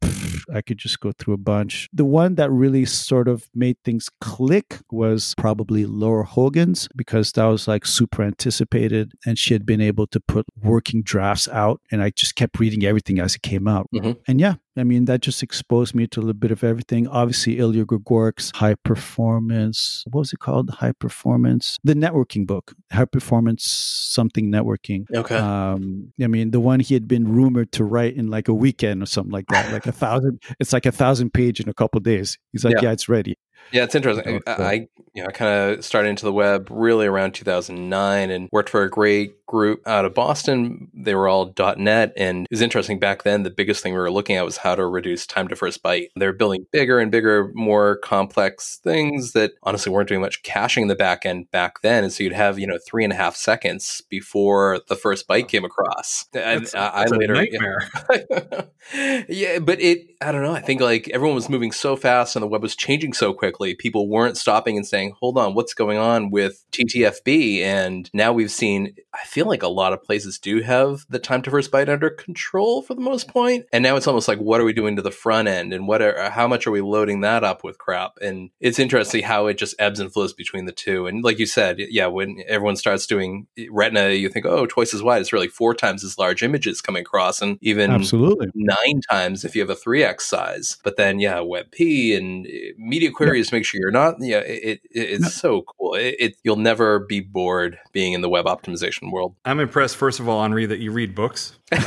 [0.52, 1.88] I could just go through a bunch.
[1.92, 7.44] The one that really sort of made things click was probably Lara Hogan's because that
[7.44, 11.80] was like super anticipated and she had been able to put working drafts out.
[11.92, 13.88] And I just kept reading everything as it came out.
[13.94, 14.18] Mhm.
[14.26, 17.06] And yeah, I mean, that just exposed me to a little bit of everything.
[17.06, 20.70] Obviously, Ilya Grigorik's High Performance, what was it called?
[20.70, 25.04] High Performance, the networking book, High Performance something networking.
[25.14, 25.36] Okay.
[25.36, 29.02] Um, I mean, the one he had been rumored to write in like a weekend
[29.02, 30.42] or something like that, like a thousand.
[30.58, 32.38] It's like a thousand page in a couple days.
[32.52, 32.88] He's like, Yeah.
[32.88, 33.38] yeah, it's ready.
[33.72, 34.42] Yeah, it's interesting.
[34.46, 34.52] I.
[34.52, 38.68] I you know, I kind of started into the web really around 2009 and worked
[38.68, 40.88] for a great group out of Boston.
[40.94, 43.42] They were all .NET, and it was interesting back then.
[43.42, 46.08] The biggest thing we were looking at was how to reduce time to first byte.
[46.14, 50.88] They're building bigger and bigger, more complex things that honestly weren't doing much caching in
[50.88, 52.04] the back end back then.
[52.04, 55.48] And so you'd have you know three and a half seconds before the first byte
[55.48, 56.26] came across.
[56.32, 57.90] And That's, I, I that's a later nightmare.
[59.28, 60.52] yeah, but it, I don't know.
[60.52, 63.74] I think like everyone was moving so fast and the web was changing so quickly.
[63.74, 67.60] People weren't stopping and saying, hold on, what's going on with TTFB?
[67.62, 71.42] And now we've seen, I feel like a lot of places do have the time
[71.42, 73.66] to first byte under control for the most point.
[73.72, 75.72] And now it's almost like, what are we doing to the front end?
[75.72, 78.18] And what are, how much are we loading that up with crap?
[78.22, 81.06] And it's interesting how it just ebbs and flows between the two.
[81.06, 85.02] And like you said, yeah, when everyone starts doing retina, you think, oh, twice as
[85.02, 85.20] wide.
[85.20, 87.42] It's really four times as large images coming across.
[87.42, 88.48] And even Absolutely.
[88.54, 90.76] nine times if you have a 3x size.
[90.84, 93.10] But then, yeah, WebP and uh, media
[93.48, 94.16] queries make sure you're not.
[94.20, 95.28] Yeah, it, it, it's No.
[95.28, 95.94] so cool.
[95.94, 99.34] It, it you'll never be bored being in the web optimization world.
[99.44, 101.58] I'm impressed, first of all, Henri, that you read books.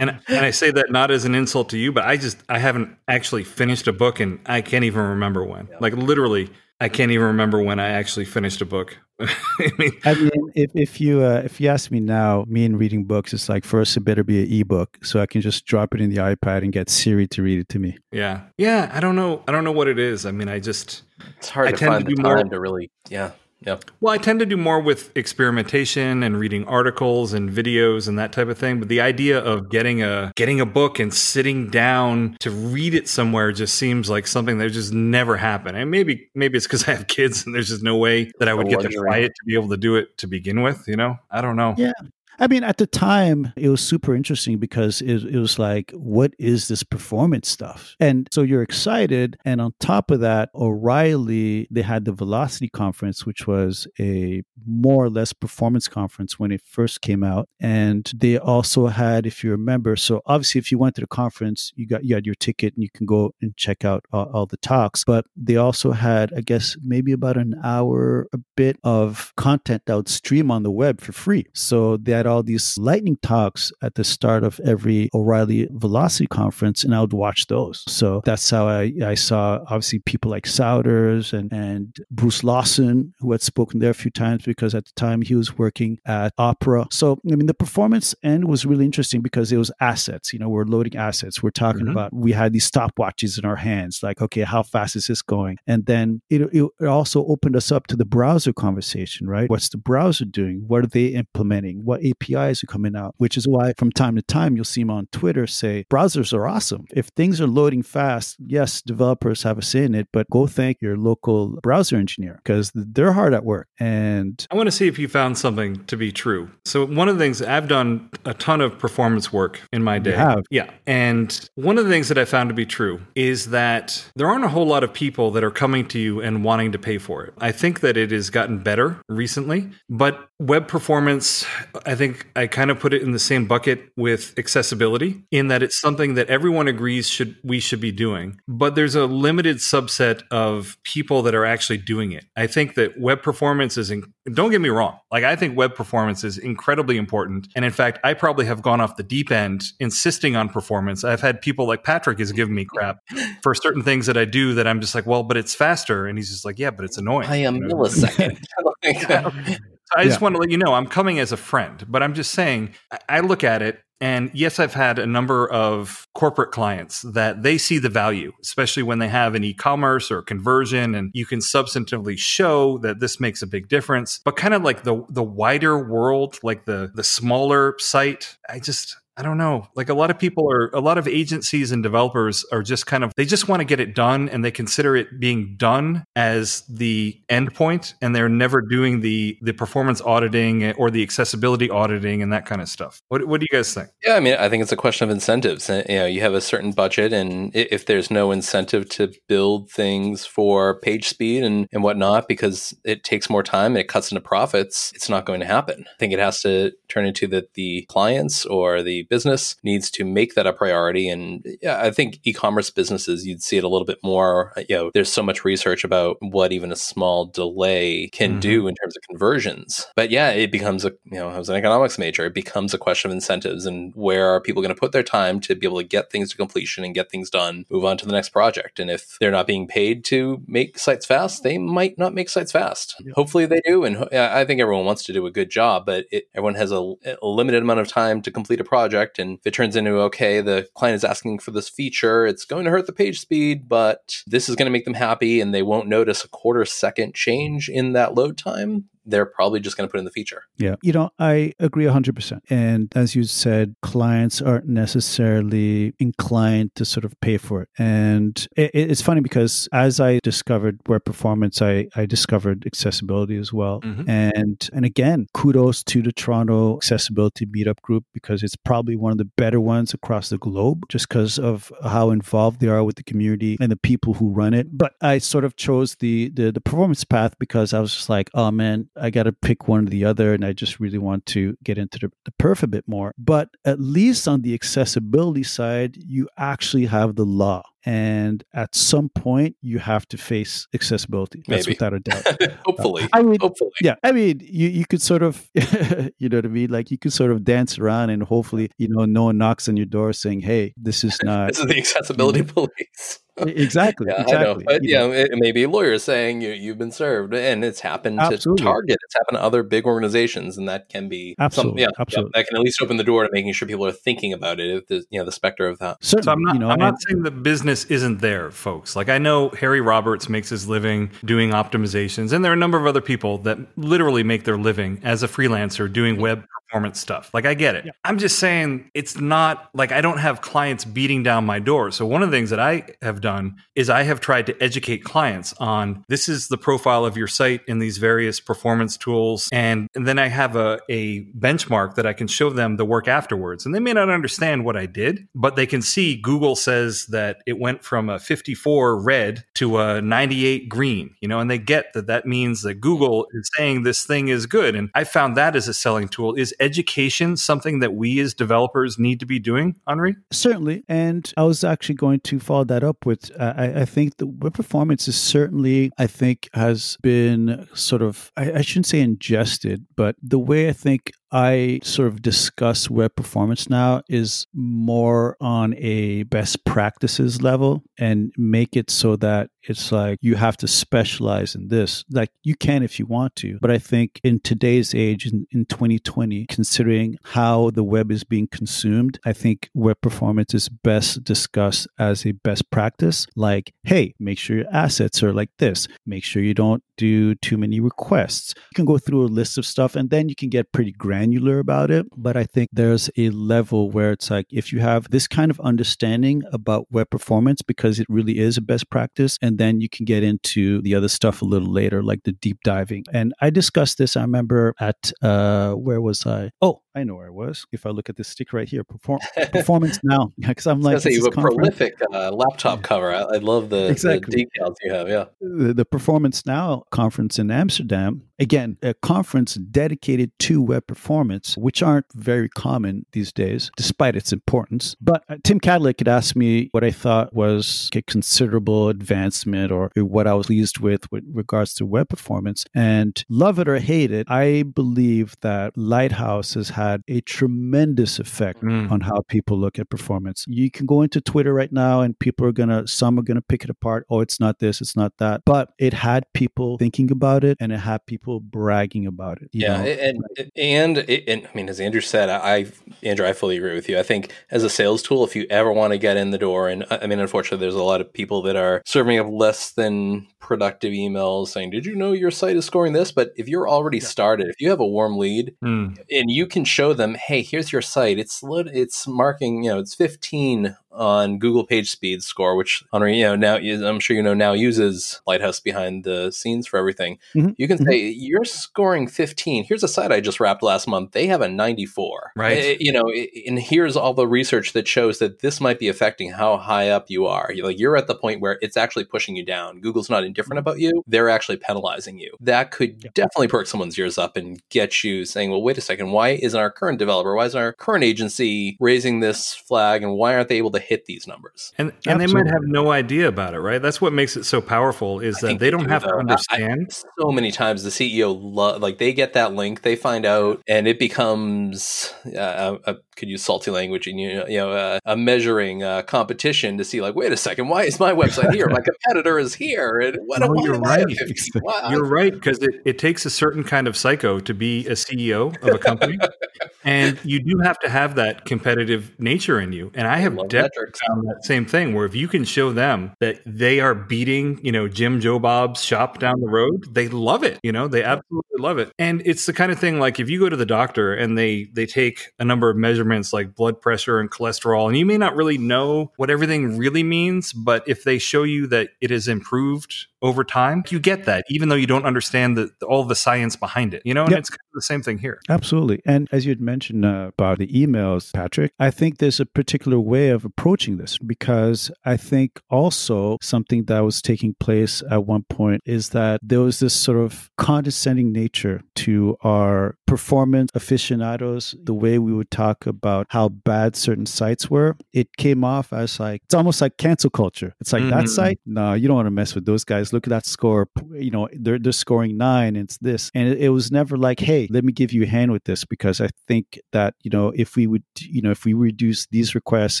[0.00, 2.58] And and I say that not as an insult to you, but I just I
[2.60, 5.68] haven't actually finished a book and I can't even remember when.
[5.80, 8.96] Like literally, I can't even remember when I actually finished a book.
[9.20, 12.78] I mean, I mean, if, if you uh, if you ask me now, me and
[12.78, 15.92] reading books, it's like first it better be an ebook, so I can just drop
[15.94, 17.98] it in the iPad and get Siri to read it to me.
[18.12, 18.90] yeah, yeah.
[18.94, 19.42] I don't know.
[19.48, 20.24] I don't know what it is.
[20.24, 21.02] I mean, I just
[21.38, 23.78] It's hard I to tend find to the do more- time to really, yeah, yeah.
[24.00, 28.32] Well, I tend to do more with experimentation and reading articles and videos and that
[28.32, 28.78] type of thing.
[28.78, 33.08] But the idea of getting a getting a book and sitting down to read it
[33.08, 35.76] somewhere just seems like something that just never happened.
[35.76, 38.54] And maybe maybe it's because I have kids and there's just no way that I
[38.54, 40.86] would get to try it to be able to do it to begin with.
[40.86, 41.74] You know, I don't know.
[41.76, 41.92] Yeah.
[42.38, 46.34] I mean, at the time, it was super interesting because it, it was like, what
[46.38, 47.96] is this performance stuff?
[47.98, 49.36] And so you're excited.
[49.44, 55.04] And on top of that, O'Reilly, they had the Velocity Conference, which was a more
[55.04, 57.48] or less performance conference when it first came out.
[57.60, 61.72] And they also had, if you remember, so obviously, if you went to the conference,
[61.74, 64.46] you got you had your ticket and you can go and check out all, all
[64.46, 65.04] the talks.
[65.04, 69.96] But they also had, I guess, maybe about an hour, a bit of content that
[69.96, 71.46] would stream on the web for free.
[71.52, 76.84] So they had all these lightning talks at the start of every O'Reilly Velocity conference,
[76.84, 77.84] and I would watch those.
[77.88, 83.32] So that's how I, I saw obviously people like Souders and, and Bruce Lawson, who
[83.32, 86.86] had spoken there a few times because at the time he was working at Opera.
[86.90, 90.32] So, I mean, the performance end was really interesting because it was assets.
[90.32, 91.42] You know, we're loading assets.
[91.42, 91.92] We're talking Mhm.
[91.92, 95.58] about, we had these stopwatches in our hands, like, okay, how fast is this going?
[95.66, 99.48] And then it, it, it also opened us up to the browser conversation, right?
[99.48, 100.64] What's the browser doing?
[100.66, 101.84] What are they implementing?
[101.84, 103.14] What APIs are coming out?
[103.18, 106.46] Which is why from time to time you'll see them on Twitter say, browsers are
[106.46, 106.86] awesome.
[106.90, 110.80] If things are loading fast, yes, developers have a say in it, but go thank
[110.80, 113.68] your local browser engineer because they're hard at work.
[113.78, 116.50] And I want to see if you found something to be true.
[116.64, 120.12] So one of the things I've done a ton of performance work in my day.
[120.12, 120.44] have?
[120.50, 120.70] Yeah.
[120.86, 124.44] And one of the things that I found to be true is that there aren't
[124.44, 127.24] a whole lot of people that are coming to you and wanting to pay for
[127.24, 127.34] it.
[127.38, 131.44] I think that it has gotten better recently, but web performance,
[131.84, 135.62] I think I kind of put it in the same bucket with accessibility in that
[135.62, 138.40] it's something that everyone agrees should we should be doing.
[138.46, 142.24] But there's a limited subset of people that are actually doing it.
[142.36, 144.98] I think that web performance is in, don't get me wrong.
[145.10, 147.48] Like I think web performance is incredibly important.
[147.56, 151.04] And in fact, I probably have gone off the deep end insisting on performance.
[151.04, 152.98] I've had people like Patrick is giving me crap
[153.42, 156.06] for certain things that I do that I'm just like, well, but it's faster.
[156.06, 157.28] And he's just like, yeah, but it's annoying.
[157.28, 157.76] I am you know?
[157.76, 158.38] millisecond.
[158.64, 160.24] Oh I just Yeah.
[160.24, 162.98] want to let you know I'm coming as a friend, but I'm just saying I-
[163.08, 167.58] I look at it and yes, I've had a number of corporate clients that they
[167.58, 172.16] see the value, especially when they have an e-commerce or conversion and you can substantively
[172.16, 174.20] show that this makes a big difference.
[174.24, 178.96] But kind of like the the wider world, like the the smaller site, I just
[179.18, 179.66] I don't know.
[179.74, 183.02] Like a lot of people are, a lot of agencies and developers are just kind
[183.02, 186.62] of, they just want to get it done and they consider it being done as
[186.68, 192.32] the endpoint and they're never doing the, the performance auditing or the accessibility auditing and
[192.32, 193.00] that kind of stuff.
[193.08, 193.88] What, what do you guys think?
[194.04, 195.68] Yeah, I mean, I think it's a question of incentives.
[195.68, 199.70] Uh, You know, you have a certain budget, and if there's no incentive to build
[199.70, 204.20] things for page speed and, and whatnot, because it takes more time it cuts into
[204.20, 205.86] profits, it's not going to happen.
[205.88, 210.04] I think it has to turn into that the clients or the Business needs to
[210.04, 211.08] make that a priority.
[211.08, 214.52] And I think e-commerce businesses, you'd see it a little bit more.
[214.68, 218.40] You know, there's so much research about what even a small delay can mm-hmm.
[218.40, 219.86] do in terms of conversions.
[219.96, 222.78] But yeah, it becomes a, you know, I was an economics major, it becomes a
[222.78, 225.78] question of incentives and where are people going to put their time to be able
[225.78, 228.78] to get things to completion and get things done, move on to the next project.
[228.78, 232.52] And if they're not being paid to make sites fast, they might not make sites
[232.52, 232.96] fast.
[233.00, 233.12] Yeah.
[233.14, 233.84] Hopefully they do.
[233.84, 236.94] And I think everyone wants to do a good job, but it, everyone has a,
[237.22, 238.97] a limited amount of time to complete a project.
[239.18, 242.64] And if it turns into, okay, the client is asking for this feature, it's going
[242.64, 245.62] to hurt the page speed, but this is going to make them happy and they
[245.62, 249.90] won't notice a quarter second change in that load time, they're probably just going to
[249.90, 250.44] put in the feature.
[250.58, 250.76] Yeah.
[250.82, 252.40] You know, I agree 100%.
[252.50, 257.68] And as you said, clients aren't necessarily inclined to sort of pay for it.
[257.78, 263.52] And it, it's funny because as I discovered web performance, I, I discovered accessibility as
[263.52, 263.80] well.
[263.80, 264.10] Mm-hmm.
[264.10, 269.18] And and again, kudos to the Toronto Accessibility Meetup group because it's probably one of
[269.18, 273.02] the better ones across the globe just because of how involved they are with the
[273.02, 274.76] community and the people who run it.
[274.76, 278.30] But I sort of chose the the, the performance path because I was just like,
[278.34, 281.26] oh man, I got to pick one or the other, and I just really want
[281.26, 283.14] to get into the, the perf a bit more.
[283.18, 287.62] But at least on the accessibility side, you actually have the law.
[287.84, 291.42] And at some point, you have to face accessibility.
[291.46, 291.76] That's Maybe.
[291.76, 292.42] without a doubt.
[292.64, 293.04] hopefully.
[293.04, 293.70] Uh, I mean, hopefully.
[293.80, 293.94] Yeah.
[294.02, 296.70] I mean, you, you could sort of, you know what I mean?
[296.70, 299.76] Like you could sort of dance around and hopefully, you know, no one knocks on
[299.76, 301.48] your door saying, hey, this is not.
[301.48, 304.06] this is the accessibility police exactly.
[304.08, 304.36] yeah, exactly.
[304.36, 304.60] I know.
[304.64, 307.64] But yeah, you know, it may be a lawyer saying you, you've been served, and
[307.64, 308.62] it's happened Absolutely.
[308.62, 308.98] to Target.
[309.04, 311.82] It's happened to other big organizations, and that can be Absolutely.
[311.82, 312.32] Some, yeah, Absolutely.
[312.34, 314.60] Yeah, that can at least open the door to making sure people are thinking about
[314.60, 314.70] it.
[314.70, 316.02] If the you know the specter of that.
[316.02, 316.54] Certainly, so I'm not.
[316.54, 318.96] You know, I'm not saying the business isn't there, folks.
[318.96, 322.78] Like I know Harry Roberts makes his living doing optimizations, and there are a number
[322.78, 327.30] of other people that literally make their living as a freelancer doing web performance stuff.
[327.32, 327.86] Like I get it.
[327.86, 327.92] Yeah.
[328.04, 331.90] I'm just saying it's not like I don't have clients beating down my door.
[331.90, 335.04] So one of the things that I have done is I have tried to educate
[335.04, 339.48] clients on this is the profile of your site in these various performance tools.
[339.52, 343.08] And, and then I have a, a benchmark that I can show them the work
[343.08, 343.64] afterwards.
[343.64, 347.38] And they may not understand what I did, but they can see Google says that
[347.46, 351.92] it went from a 54 red to a 98 green, you know, and they get
[351.94, 354.74] that that means that Google is saying this thing is good.
[354.74, 358.98] And I found that as a selling tool is education something that we as developers
[358.98, 360.16] need to be doing, Henri?
[360.30, 360.84] Certainly.
[360.88, 364.26] And I was actually going to follow that up with uh, I, I, think the
[364.26, 369.86] web performance is certainly, I think, has been sort of, I, I shouldn't say ingested,
[369.96, 375.74] but the way I think I sort of discuss web performance now is more on
[375.76, 381.54] a best practices level and make it so that it's like you have to specialize
[381.54, 382.04] in this.
[382.10, 385.66] Like you can if you want to, but I think in today's age, in, in
[385.66, 391.86] 2020, considering how the web is being consumed, I think web performance is best discussed
[391.98, 393.26] as a best practice.
[393.36, 395.86] Like, hey, make sure your assets are like this.
[396.06, 398.54] Make sure you don't do too many requests.
[398.56, 401.17] You can go through a list of stuff and then you can get pretty granular
[401.58, 402.06] about it.
[402.16, 405.60] But I think there's a level where it's like if you have this kind of
[405.60, 410.04] understanding about web performance, because it really is a best practice, and then you can
[410.04, 413.04] get into the other stuff a little later, like the deep diving.
[413.12, 416.50] And I discussed this, I remember at, uh, where was I?
[416.60, 417.66] Oh, I know where I was.
[417.72, 419.20] If I look at this stick right here, perform,
[419.52, 423.12] performance now, because I'm like, say you have a prolific uh, laptop cover.
[423.12, 424.30] I, I love the, exactly.
[424.30, 425.08] the, details you have.
[425.08, 428.22] Yeah, the, the, Performance Now conference in Amsterdam.
[428.40, 434.32] Again, a conference dedicated to web performance, which aren't very common these days, despite its
[434.32, 434.94] importance.
[435.00, 439.90] But uh, Tim Kadlec had asked me what I thought was a considerable advancement or
[439.96, 442.64] what I was pleased with with regards to web performance.
[442.74, 448.18] And love it or hate it, I believe that Lighthouse has had had a tremendous
[448.18, 448.90] effect mm.
[448.90, 450.44] on how people look at performance.
[450.48, 453.36] You can go into Twitter right now and people are going to, some are going
[453.36, 454.06] to pick it apart.
[454.10, 455.42] Oh, it's not this, it's not that.
[455.44, 459.48] But it had people thinking about it and it had people bragging about it.
[459.52, 459.78] yeah.
[459.78, 459.88] Know?
[459.88, 460.24] And,
[460.56, 460.98] and,
[461.28, 462.66] and, I mean, as Andrew said, I,
[463.02, 463.98] Andrew, I fully agree with you.
[463.98, 466.68] I think as a sales tool, if you ever want to get in the door,
[466.68, 470.26] and I mean, unfortunately, there's a lot of people that are serving up less than
[470.40, 473.12] productive emails saying, Did you know your site is scoring this?
[473.12, 474.04] But if you're already yeah.
[474.04, 475.96] started, if you have a warm lead mm.
[476.10, 479.94] and you can show them, Hey, here's your site, it's it's marking, you know, it's
[479.94, 484.34] 15 on Google Page Speed Score, which Henri, you know, now I'm sure you know
[484.34, 487.18] now uses Lighthouse behind the scenes for everything.
[487.34, 487.54] Mhm.
[487.56, 487.86] You can Mhm.
[487.86, 489.64] say you're scoring 15.
[489.64, 491.12] Here's a site I just wrapped last month.
[491.12, 492.32] They have a 94.
[492.36, 492.58] Right.
[492.58, 495.88] Eh, you know, eh, and here's all the research that shows that this might be
[495.88, 497.50] affecting how high up you are.
[497.54, 499.80] You're like you're at the point where it's actually pushing you down.
[499.80, 501.02] Google's not indifferent about you.
[501.06, 502.32] They're actually penalizing you.
[502.40, 503.10] That could Yeah.
[503.14, 506.58] definitely perk someone's ears up and get you saying, well, wait a second, why isn't
[506.58, 510.56] our current developer, why isn't our current agency raising this flag and why aren't they
[510.58, 511.72] able to hit these numbers?
[511.78, 513.80] And and they might have no idea about it, right?
[513.80, 516.14] That's what makes it so powerful is I that they don't do, have to though.
[516.14, 516.92] I- I- understand.
[517.20, 520.88] so many times the CEO lo- like they get that link, they find out, and
[520.88, 525.16] it becomes uh, uh, could use salty language and you know, you know uh, a
[525.16, 528.68] measuring uh, competition to see like, wait a second, why is my website here?
[528.68, 530.40] My competitor is here, and what?
[530.40, 531.06] No, you're I right.
[531.16, 531.60] 50?
[531.90, 535.56] You're right because it, it takes a certain kind of psycho to be a CEO
[535.62, 536.18] of a company,
[536.84, 539.90] and you do have to have that competitive nature in you.
[539.94, 541.00] And I have love definitely metrics.
[541.00, 544.88] that same thing where if you can show them that they are beating, you know,
[544.88, 547.58] Jim Joe Bob's shop down the road, they love it.
[547.62, 548.92] You know, they absolutely love it.
[548.98, 551.68] And it's the kind of thing like if you go to the doctor and they
[551.72, 555.36] they take a number of measurements like blood pressure and cholesterol, and you may not
[555.36, 560.06] really know what everything really means, but if they show you that it has improved
[560.22, 563.94] over time, you get that, even though you don't understand the, all the science behind
[563.94, 564.02] it.
[564.04, 564.38] You know, and Yep.
[564.40, 565.40] it's kind of the same thing here.
[565.48, 566.00] Absolutely.
[566.06, 569.98] And as you had mentioned uh, about the emails, Patrick, I think there's a particular
[570.00, 575.44] way of approaching this because I think also something that was taking place at one
[575.44, 581.94] point is that there was this sort of condescending nature to our performance aficionados, the
[581.94, 584.96] way we would talk about how bad certain sites were.
[585.12, 587.74] It came off as like, it's almost like cancel culture.
[587.80, 588.28] It's like that Mhm.
[588.28, 590.07] site, no, you don't want to mess with those guys.
[590.12, 590.88] Look at that score.
[591.12, 592.76] You know, they're, they're scoring nine.
[592.76, 593.30] And it's this.
[593.34, 595.84] And it, it was never like, hey, let me give you a hand with this
[595.84, 599.54] because I think that, you know, if we would, you know, if we reduce these
[599.54, 600.00] requests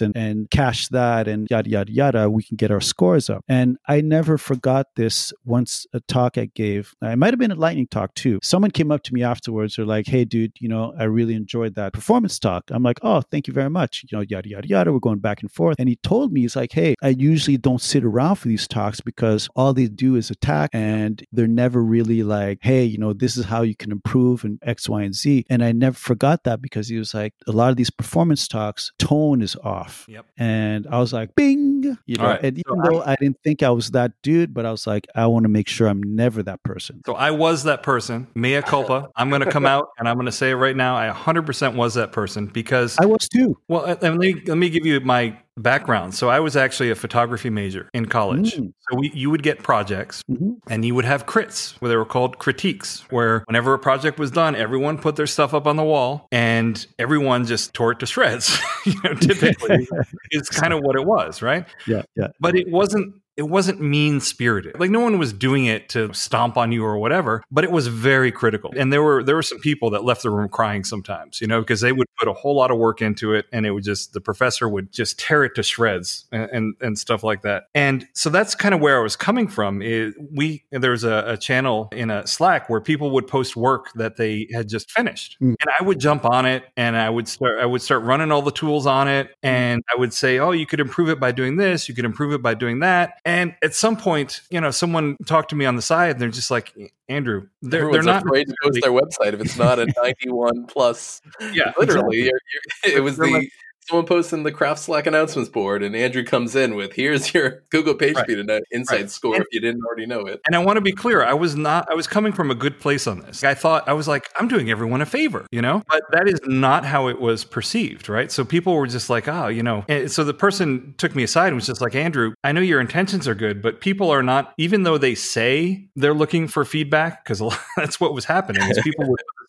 [0.00, 3.44] and, and cache that and yada, yada, yada, we can get our scores up.
[3.48, 6.94] And I never forgot this once a talk I gave.
[7.02, 8.38] It might have been a lightning talk too.
[8.42, 9.76] Someone came up to me afterwards.
[9.76, 12.64] They're like, hey, dude, you know, I really enjoyed that performance talk.
[12.70, 14.04] I'm like, oh, thank you very much.
[14.08, 14.92] You know, yada, yada, yada.
[14.92, 15.76] We're going back and forth.
[15.78, 19.00] And he told me, he's like, hey, I usually don't sit around for these talks
[19.00, 23.36] because all they do is attack and they're never really like, hey, you know, this
[23.36, 25.44] is how you can improve and X, Y, and Z.
[25.50, 28.92] And I never forgot that because he was like, a lot of these performance talks,
[28.98, 30.06] tone is off.
[30.08, 30.26] Yep.
[30.38, 32.42] And I was like, bing, you know, right.
[32.42, 35.06] and So even though I didn't think I was that dude, but I was like,
[35.14, 37.02] I want to make sure I'm never that person.
[37.04, 39.08] So I was that person, mea culpa.
[39.16, 40.96] I'm going to come out and I'm going to say it right now.
[40.96, 43.58] I 100% was that person because, I was too.
[43.68, 46.14] well, let me, let me give you my background.
[46.14, 48.54] So I was actually a photography major in college.
[48.54, 48.72] Mm.
[48.90, 50.58] So we, you would get projects Mhm.
[50.68, 54.30] and you would have crits where they were called critiques, where whenever a project was
[54.30, 58.06] done, everyone put their stuff up on the wall and everyone just tore it to
[58.06, 58.58] shreds.
[58.86, 59.86] you know, typically
[60.30, 61.66] is kind of what it was, right?
[61.86, 62.28] yeah, yeah.
[62.40, 66.56] but it wasn't it wasn't mean spirited like no one was doing it to stomp
[66.56, 68.72] on you or whatever but it was very critical.
[68.76, 71.60] And there were there were some people that left the room crying sometimes you know
[71.60, 74.12] because they would put a whole lot of work into it and it would just
[74.12, 77.64] the professor would just tear it to shreds and and, and stuff like that.
[77.74, 79.82] And so that's kind of where i was coming from.
[79.82, 83.92] Is we there was a, a channel in a slack where people would post work
[83.94, 85.36] that they had just finished.
[85.40, 85.54] Mm.
[85.60, 88.42] and i would jump on it and i would start i would start running all
[88.42, 91.56] the tools on it and i would say oh you could improve it by doing
[91.56, 91.88] this.
[91.88, 95.50] You could improve it by doing that and at some point you know someone talked
[95.50, 96.72] to me on the side and they're just like
[97.08, 101.20] andrew they're, they're not afraid to post their website if it's not a 91 plus.
[101.52, 102.40] yeah Literally, you're-
[102.84, 103.52] you're- it was the like-
[103.88, 107.62] someone posts in the Craft Slack announcements board, and Andrew comes in with, "Here's your
[107.70, 108.28] Google PageSpeed Right.
[108.38, 109.10] and uh, inside Right.
[109.10, 111.34] score And- if you didn't already know it." And I want to be clear, I
[111.34, 113.42] was not, I was coming from a good place on this.
[113.44, 115.82] I thought, I was like, I'm doing everyone a favor, you know?
[115.88, 118.30] But that is not how it was perceived, right?
[118.30, 119.84] So people were just like, oh, you know.
[119.88, 122.80] And so the person took me aside and was just like, Andrew, I know your
[122.80, 127.24] intentions are good, but people are not, even though they say they're looking for feedback,
[127.24, 127.42] because
[127.76, 129.06] that's what was happening, is people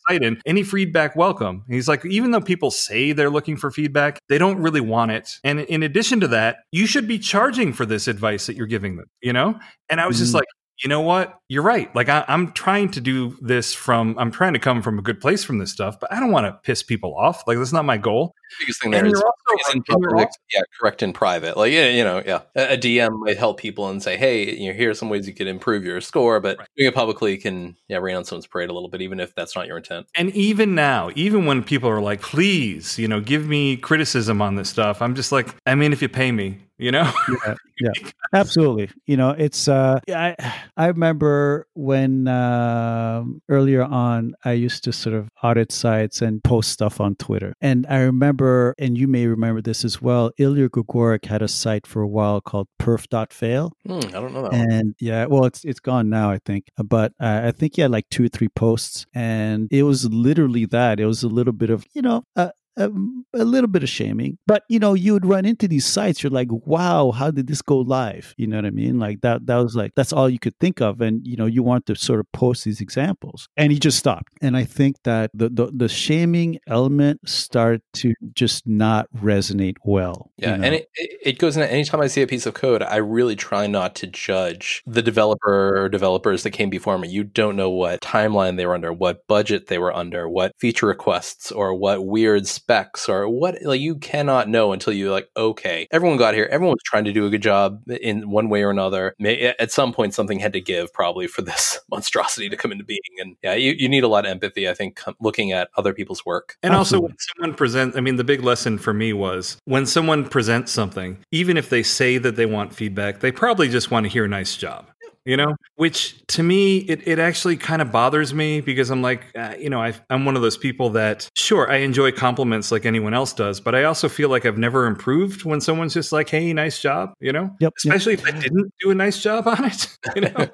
[0.08, 1.62] put in, any feedback welcome.
[1.66, 5.10] And he's like, even though people say they're looking for feedback, they don't really want
[5.12, 5.38] it.
[5.44, 8.96] And in addition to that, you should be charging for this advice that you're giving
[8.96, 9.60] them, you know?
[9.90, 10.36] And I was just Mhm.
[10.36, 10.48] like,
[10.82, 11.39] you know what?
[11.50, 11.92] You're right.
[11.96, 15.20] Like I, I'm trying to do this from, I'm trying to come from a good
[15.20, 17.42] place from this stuff, but I don't want to piss people off.
[17.48, 18.36] Like that's not my goal.
[18.50, 19.34] The biggest thing And there is you're also-
[19.68, 21.56] is in and you're public, yeah, correct in private.
[21.56, 24.68] Like, yeah, you know, yeah, a, a DM might help people and say, "Hey, you
[24.70, 26.68] know, here are some ways you could improve your score," but Right.
[26.76, 29.56] doing it publicly can, yeah, rain on someone's parade a little bit, even if that's
[29.56, 30.06] not your intent.
[30.14, 34.54] And even now, even when people are like, please, you know, give me criticism on
[34.54, 37.12] this stuff, I'm just like, I mean, if you pay me, you know?
[37.44, 38.90] yeah, yeah, absolutely.
[39.06, 40.36] You know, it's uh, I
[40.76, 46.42] I remember remember when uh, earlier on I used to sort of audit sites and
[46.42, 47.54] post stuff on Twitter.
[47.60, 51.86] And I remember, and you may remember this as well, Ilya Grigorik had a site
[51.86, 53.72] for a while called perf.fail.
[53.86, 54.70] Hmm, I don't know that one.
[54.70, 56.66] And yeah, well, it's it's gone now, I think.
[56.76, 60.66] But uh, I think he had like two or three posts, and it was literally
[60.66, 61.00] that.
[61.00, 62.90] It was a little bit of you know a, a,
[63.34, 66.22] a little bit of shaming, but you know, you would run into these sites.
[66.22, 68.34] You're like, wow, how did this go live?
[68.36, 68.98] You know what I mean?
[68.98, 69.46] Like that.
[69.46, 71.96] That was like that's all you could think of, and you know, you want to
[71.96, 74.32] sort of post these examples, and he just stopped.
[74.40, 80.30] And I think that the the, the shaming element started to just not resonate well.
[80.36, 80.64] Yeah, you know?
[80.64, 81.62] and it, it it goes in.
[81.62, 85.82] Anytime I see a piece of code, I really try not to judge the developer
[85.82, 87.08] or developers that came before me.
[87.08, 90.86] You don't know what timeline they were under, what budget they were under, what feature
[90.86, 95.88] requests, or what weird specs, or what like you cannot know until you're like, okay,
[95.90, 96.48] everyone got here.
[96.50, 99.14] Everyone was trying to do a good job in one way or another.
[99.24, 103.00] At some point, something had to give, probably for this monstrosity to come into being.
[103.18, 104.68] And yeah, you, you need a lot of empathy.
[104.68, 106.56] I think looking at other people's work.
[106.62, 110.28] And also, when someone presents, I mean, the big lesson for me was when someone
[110.28, 114.10] presents something, even if they say that they want feedback, they probably just want to
[114.10, 114.86] hear a nice job.
[115.26, 119.26] You know, which to me, it, it actually kind of bothers me because I'm like,
[119.36, 122.86] uh, you know, I, I'm one of those people that, sure, I enjoy compliments like
[122.86, 126.30] anyone else does, but I also feel like I've never improved when someone's just like,
[126.30, 127.54] hey, nice job, you know?
[127.60, 127.72] Yep, yep.
[127.76, 130.48] Especially if I didn't do a nice job on it, you know?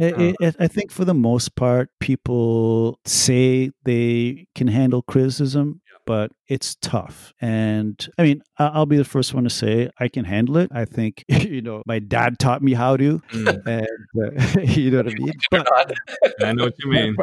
[0.00, 6.32] I, I, I think for the most part, people say they can handle criticism, but
[6.48, 7.32] it's tough.
[7.40, 10.70] And I mean, I- I'll be the first one to say I can handle it.
[10.72, 13.86] I think, you know, my dad taught me how to, Mm, and
[14.56, 15.32] uh, you know what I mean?
[15.50, 15.94] But,
[16.42, 17.14] I know what you mean.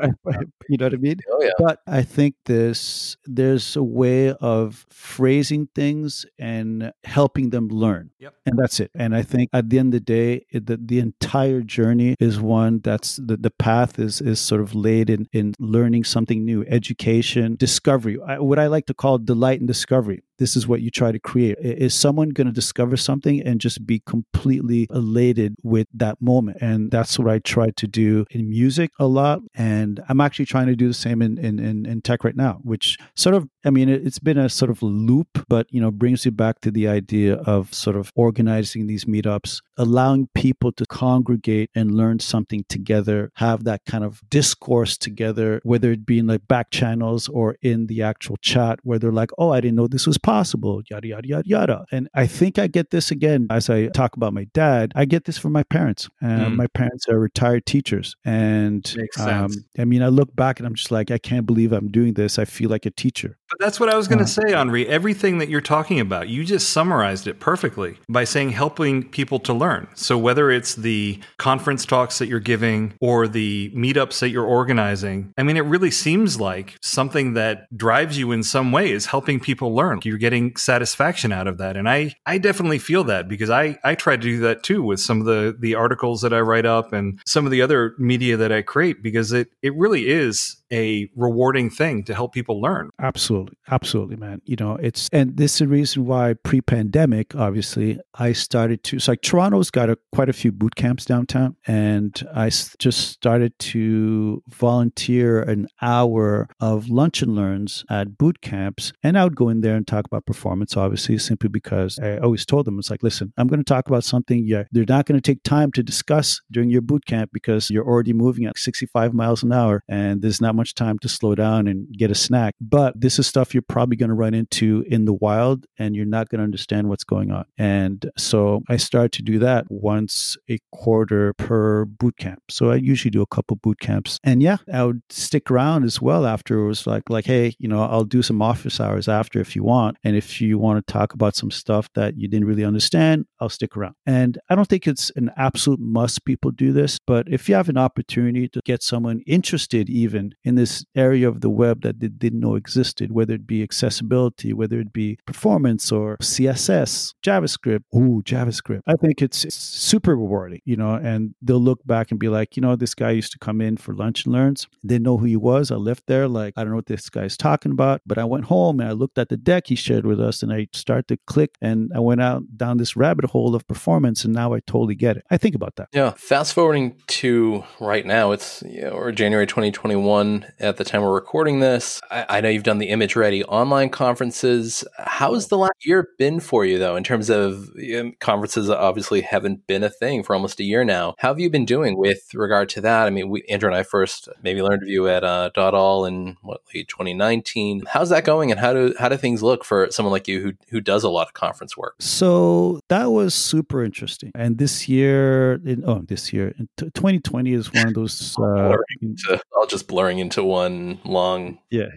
[0.70, 1.18] you know what I mean?
[1.30, 1.50] oh yeah.
[1.58, 8.12] But I think this there's a way of phrasing things and helping them learn.
[8.20, 8.34] Yep.
[8.46, 8.92] And that's it.
[8.96, 12.40] And I think at the end of the day, it, the, the entire journey is
[12.40, 16.64] one that's the, the path is is sort of laid in in learning something new,
[16.68, 18.18] education, discovery.
[18.26, 20.24] I, what I like to call delight and discovery.
[20.42, 21.60] This is what you try to create.
[21.60, 26.58] Is someone going to discover something and just be completely elated with that moment?
[26.62, 29.42] And that's what I try to do in music a lot.
[29.54, 32.60] And I'm actually trying to do the same in, in, in, in tech right now,
[32.64, 35.92] which sort of, I mean, it, it's been a sort of loop, but, you know,
[35.92, 40.88] brings you back to the idea of sort of organizing these meetups, allowing people to
[40.88, 46.26] congregate and learn something together, have that kind of discourse together, whether it be in
[46.26, 49.88] like back channels or in the actual chat where they're like, oh, I didn't know
[49.88, 51.86] this was possible, yada, yada, yada, yada.
[51.92, 54.92] And I think I get this again as I talk about my dad.
[54.96, 56.10] I get this from my parents.
[56.22, 56.56] Uh, Mm.
[56.56, 58.16] My parents are retired teachers.
[58.26, 58.84] And
[59.20, 59.52] um.
[59.78, 62.40] I mean, I look back and I'm just like, I can't believe I'm doing this.
[62.40, 63.38] I feel like a teacher.
[63.50, 64.88] But that's what I was going to Uh, say, Henri.
[64.88, 69.54] Everything that you're talking about, you just summarized it perfectly by saying helping people to
[69.54, 69.88] learn.
[69.94, 75.34] So whether it's the conference talks that you're giving or the meetups that you're organizing,
[75.38, 79.40] I mean, it really seems like something that drives you in some way is helping
[79.40, 80.00] people learn.
[80.04, 81.76] You're getting satisfaction out of that.
[81.76, 85.00] And I, I definitely feel that because I, I try to do that too with
[85.00, 88.38] some of the, the articles that I write up and some of the other media
[88.38, 92.92] that I create because it, it really is a rewarding thing to help people learn.
[93.00, 93.58] Absolutely.
[93.70, 94.42] Absolutely, man.
[94.46, 98.98] You know, it's, and this is the reason why pre pandemic, obviously, I started to,
[98.98, 101.56] it's like Toronto's got a, quite a few boot camps downtown.
[101.66, 108.94] And I just started to volunteer an hour of lunch and learns at boot camps.
[109.04, 112.46] And I would go in there and talk about performance, obviously, simply because I always
[112.46, 115.20] told them, it's like, listen, I'm going to talk about something yeah, they're not going
[115.20, 119.14] to take time to discuss during your boot camp because you're already moving at 65
[119.14, 122.56] miles an hour and there's not much time to slow down and get a snack.
[122.60, 126.06] But this is stuff you're probably going to run into in the wild and you're
[126.06, 127.46] not going to understand what's going on.
[127.58, 132.42] And so I started to do that once a quarter per boot camp.
[132.50, 134.20] So I usually do a couple boot camps.
[134.24, 137.68] And yeah, I would stick around as well after it was like like hey, you
[137.68, 139.91] know, I'll do some office hours after if you want.
[140.04, 143.50] And if you want to talk about some stuff that you didn't really understand, I'll
[143.50, 143.96] stick around.
[144.06, 147.70] And I don't think it's an absolute must people do this, but if you have
[147.70, 152.08] an opportunity to get someone interested even in this area of the web that they
[152.08, 158.22] didn't know existed, whether it be accessibility, whether it be performance or CSS, JavaScript, ooh,
[158.24, 158.82] JavaScript.
[158.88, 162.62] I think it's, super rewarding, you know, and they'll look back and be like, you
[162.62, 164.68] know, this guy used to come in for lunch and learns.
[164.86, 165.72] Didn't know who he was.
[165.72, 168.46] I left there like, I don't know what this guy's talking about, but I went
[168.46, 171.18] home and I looked at the deck he shared with us, and I start to
[171.28, 174.96] click, and I went out down this rabbit hole of performance, and now I totally
[174.96, 175.24] get it.
[175.30, 175.90] I think about that.
[175.94, 176.12] Yeah.
[176.12, 181.14] Fast forwarding to right now, it's you know, or January 2021 at the time we're
[181.14, 182.02] recording this.
[182.10, 184.84] I, I know you've done the Image Ready online conferences.
[184.98, 188.70] How's the last year been for you, though, in terms of you know, conferences?
[188.70, 191.16] Obviously, haven't been a thing for almost a year now.
[191.20, 193.08] How have you been doing with regard to that?
[193.08, 196.06] I mean, we, Andrew and I first maybe learned of you at uh, Dot All
[196.06, 197.84] in what late 2019.
[197.88, 200.52] How's that going, and how do how do things look for someone like you who
[200.70, 201.96] who does a lot of conference work?
[202.00, 204.34] So that was super interesting.
[204.36, 208.36] And this year, in, oh, this year, 2020 is one of those.
[208.52, 211.60] Uh, into, all just blurring into one long.
[211.70, 211.88] Yeah,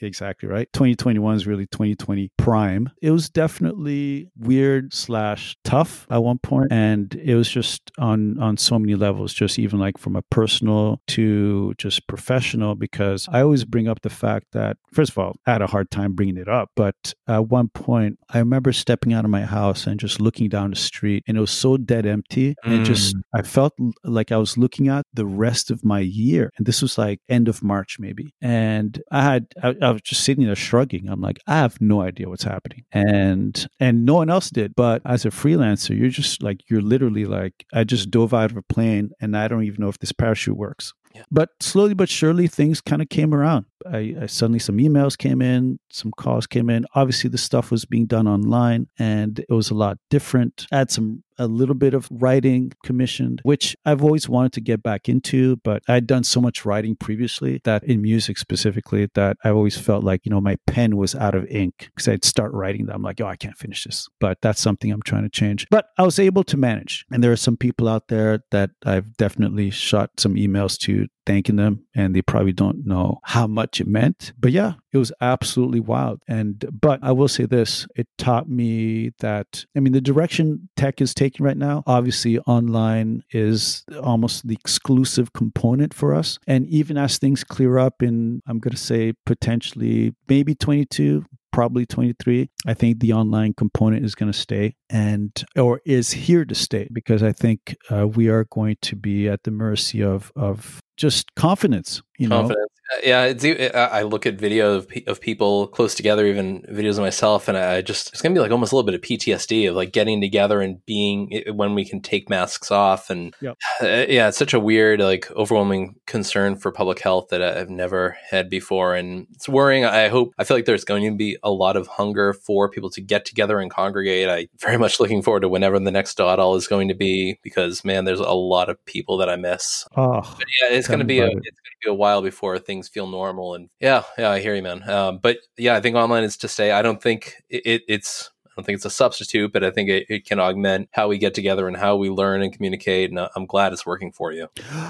[0.00, 0.70] exactly right.
[0.72, 2.90] 2021 is really 2020 prime.
[3.00, 8.56] It was definitely weird slash tough at one point, and it was just on on
[8.56, 9.32] so many levels.
[9.32, 14.10] Just even like from a personal to just professional, because I always bring up the
[14.10, 17.48] fact that first of all, I had a hard time bringing it up, but at
[17.48, 21.24] one point, I remember stepping out of my house and just looking down the street,
[21.26, 23.20] and it was so dead empty, and just mm.
[23.34, 26.98] I felt like I was looking at the rest of my year, and this was
[26.98, 31.08] like end of March maybe, and I had I, I was just sitting there shrugging.
[31.08, 34.74] I'm like, I have no idea what's happening, and and no one else did.
[34.74, 38.56] But as a freelancer, you're just like you're literally like I just dove out of
[38.56, 40.92] a plane, and I don't even know if this parachute works.
[41.16, 41.22] Yeah.
[41.30, 43.64] But slowly but surely, things kind of came around.
[43.90, 46.84] I, I, suddenly some emails came in, some calls came in.
[46.94, 50.66] Obviously, the stuff was being done online, and it was a lot different.
[50.70, 54.82] I had some a little bit of writing commissioned, which I've always wanted to get
[54.82, 59.50] back into, but I'd done so much writing previously that in music specifically that I
[59.50, 62.86] always felt like, you know, my pen was out of ink because I'd start writing
[62.86, 62.94] that.
[62.94, 64.08] I'm like, oh, I can't finish this.
[64.20, 65.66] But that's something I'm trying to change.
[65.70, 67.04] But I was able to manage.
[67.10, 71.56] And there are some people out there that I've definitely shot some emails to thanking
[71.56, 74.32] them and they probably don't know how much it meant.
[74.38, 76.22] But yeah it was absolutely wild.
[76.26, 81.00] And but i will say this it taught me that i mean the direction tech
[81.00, 86.38] is taking right now obviously online is almost the exclusive component for us.
[86.46, 91.86] And even as things clear up in i'm going to say potentially maybe 22 probably
[91.86, 96.54] 23 i think the online component is going to stay and or is here to
[96.54, 100.82] stay because i think uh, we are going to be at the mercy of of
[100.96, 103.44] just confidence you confidence uh, yeah, it's,
[103.74, 107.82] I look at video of, of people close together, even videos of myself, and I
[107.82, 110.60] just it's gonna be like almost a little bit of PTSD of like getting together
[110.60, 113.56] and being when we can take masks off, and yep.
[113.82, 118.16] uh, yeah, it's such a weird, like overwhelming concern for public health that I've never
[118.30, 119.84] had before, and it's worrying.
[119.84, 122.90] I hope I feel like there's going to be a lot of hunger for people
[122.90, 124.28] to get together and congregate.
[124.28, 127.40] I very much looking forward to whenever the next dot all is going to be
[127.42, 129.86] because man, there's a lot of people that I miss.
[129.96, 133.06] Oh, but yeah, it's gonna be a, it's gonna be a while before things feel
[133.06, 133.54] normal.
[133.54, 134.88] And yeah, yeah, I hear you, man.
[134.88, 136.70] Um, but yeah, I think online is to stay.
[136.70, 139.90] I don't think it, it, it's I don't think it's a substitute, but I think
[139.90, 143.10] it, it, can augment how we get together and how we learn and communicate.
[143.10, 144.48] And I'm glad it's working for you.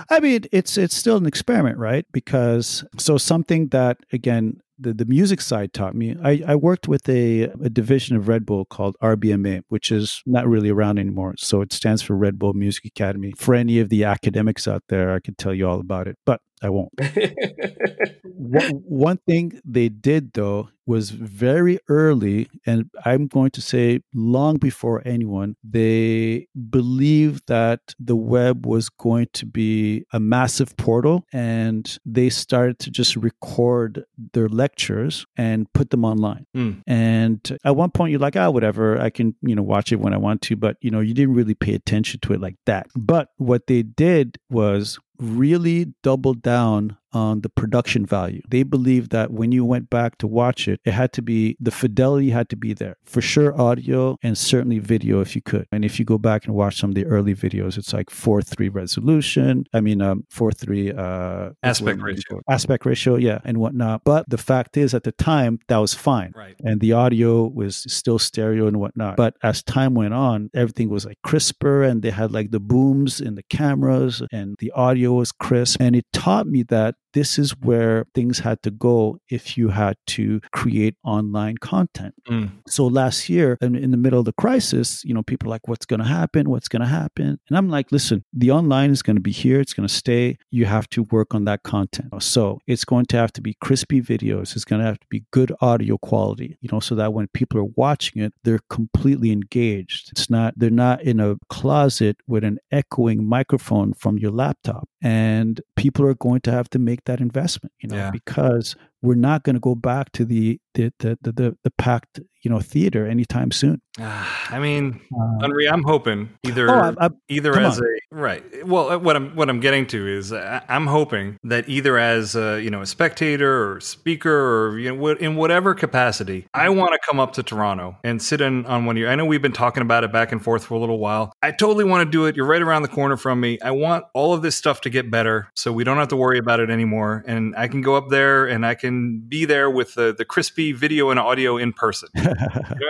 [0.08, 2.06] I mean, it's it's still an experiment, right?
[2.12, 6.16] Because so something that again the, the music side taught me.
[6.22, 10.46] I, I worked with a, a division of Red Bull called RBMA, which is not
[10.46, 11.34] really around anymore.
[11.38, 13.32] So it stands for Red Bull Music Academy.
[13.36, 16.40] For any of the academics out there, I could tell you all about it, but
[16.62, 16.92] I won't.
[18.24, 24.56] one, one thing they did, though, was very early, and I'm going to say long
[24.56, 31.98] before anyone, they believed that the web was going to be a massive portal, and
[32.04, 36.46] they started to just record their lectures and put them online.
[36.56, 36.82] Mm.
[36.86, 40.00] And at one point, you're like, ah, oh, whatever, I can, you know, watch it
[40.00, 42.56] when I want to, but, you know, you didn't really pay attention to it like
[42.66, 42.86] that.
[42.94, 48.42] But what they did was really doubled down on the production value.
[48.48, 51.70] They believed that when you went back to watch it, it had to be the
[51.70, 52.96] fidelity had to be there.
[53.04, 55.66] For sure, audio and certainly video if you could.
[55.72, 58.42] And if you go back and watch some of the early videos, it's like 4
[58.42, 59.64] 3 resolution.
[59.72, 62.40] I mean, um, 4 3 uh, aspect ratio.
[62.48, 64.02] Aspect ratio, yeah, and whatnot.
[64.04, 66.32] But the fact is, at the time, that was fine.
[66.34, 66.54] Right.
[66.64, 69.16] And the audio was still stereo and whatnot.
[69.16, 73.20] But as time went on, everything was like crisper and they had like the booms
[73.20, 75.80] in the cameras and the audio was crisp.
[75.80, 79.96] And it taught me that this is where things had to go if you had
[80.06, 82.14] to create online content.
[82.28, 82.50] Mm.
[82.68, 85.66] So last year, in, in, the middle of the crisis, you know, people are like,
[85.66, 86.50] what's going to happen?
[86.50, 87.38] What's going to happen?
[87.48, 89.60] And I'm like, listen, the online is going to be here.
[89.60, 90.36] It's going to stay.
[90.50, 92.08] You have to work on that content.
[92.22, 94.54] So it's going to have to be crispy videos.
[94.54, 97.58] It's going to have to be good audio quality, you know, so that when people
[97.58, 100.10] are watching it, they're completely engaged.
[100.12, 104.86] It's not, they're not in a closet with an echoing microphone from your laptop.
[105.02, 108.10] And people are going to have to make that investment, you know, yeah.
[108.10, 112.20] because we're not going to go back to the the the the, the, the packed
[112.42, 113.80] you know theater anytime soon.
[113.98, 117.84] I mean, Uh, I'm hoping either oh, I, I, either as on.
[117.84, 118.44] a right.
[118.64, 122.36] Well, uh, what I'm what I'm getting to is uh, I'm hoping that either as
[122.36, 126.92] a, you know a spectator or speaker or you know in whatever capacity, I want
[126.92, 129.10] to come up to Toronto and sit in on one of your.
[129.10, 131.32] I know we've been talking about it back and forth for a little while.
[131.42, 132.36] I totally want to do it.
[132.36, 133.58] You're right around the corner from me.
[133.60, 136.38] I want all of this stuff to get better, so we don't have to worry
[136.38, 139.94] about it anymore, and I can go up there and I can be there with
[139.94, 142.08] the the crispy video and audio in person.
[142.16, 142.34] You know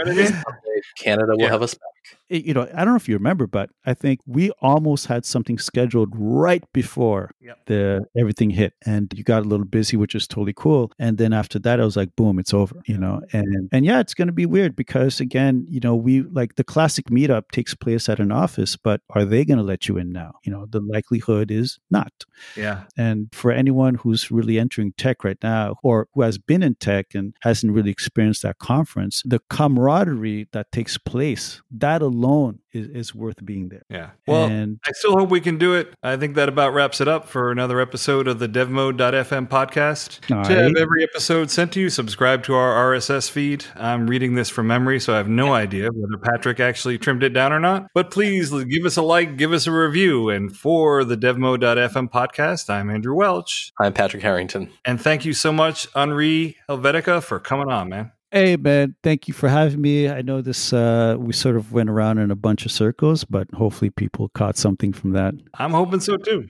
[0.03, 0.43] what I mean?
[0.99, 1.51] Canada will Yeah.
[1.51, 1.83] have us back.
[2.29, 5.25] it- you know, I don't know if you remember, but I think we almost had
[5.25, 7.67] something scheduled right before Yep.
[7.67, 10.93] the everything hit, and you got a little busy, which is totally cool.
[11.01, 13.23] And then after that, I was like, boom, it's over, you know.
[13.33, 16.65] And and yeah, it's going to be weird because again, you know, we like the
[16.65, 20.13] classic meetup takes place at an office, but are they going to let you in
[20.13, 20.33] now?
[20.45, 22.13] You know, the likelihood is not.
[22.57, 22.85] Yeah.
[22.97, 27.15] And for anyone who's really entering tech right now or who has been in tech
[27.15, 33.15] and hasn't really experienced that conference, the camaraderie that takes place, that alone is, is
[33.15, 33.85] worth being there.
[33.89, 34.11] Yeah.
[34.27, 35.95] Well, and I still hope we can do it.
[36.03, 40.35] I think that about wraps it up for another episode of the DevMode.fm podcast.
[40.35, 43.65] All to have every episode sent to you, subscribe to our RSS feed.
[43.75, 47.31] I'm reading this from memory, so I have no idea whether Patrick actually trimmed it
[47.31, 47.87] down or not.
[47.95, 50.29] But please give us a like, give us a review.
[50.29, 53.73] And for the DevMode.fm podcast, I'm Andrew Welch.
[53.81, 54.71] I'm Patrick Harrington.
[54.85, 58.13] And thank you so much, Henri Helvetica, for coming on, man.
[58.37, 60.11] Hey, man, thank you for having me.
[60.11, 63.49] I know this, uh, we sort of went around in a bunch of circles, but
[63.55, 65.35] hopefully people caught something from that.
[65.55, 66.49] I'm hoping so too.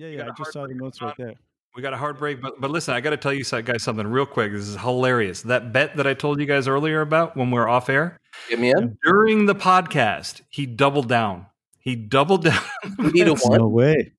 [0.00, 1.34] Yeah, yeah, I just saw the notes right there.
[1.76, 4.06] We got a hard break, but but listen, I got to tell you guys something
[4.06, 4.50] real quick.
[4.50, 5.42] This is hilarious.
[5.42, 8.16] That bet that I told you guys earlier about when we were off air
[8.48, 8.96] Get me in.
[9.04, 11.46] during the podcast, he doubled down.
[11.78, 12.62] He doubled down.
[12.98, 13.58] Eighty to one.
[13.58, 14.14] No way.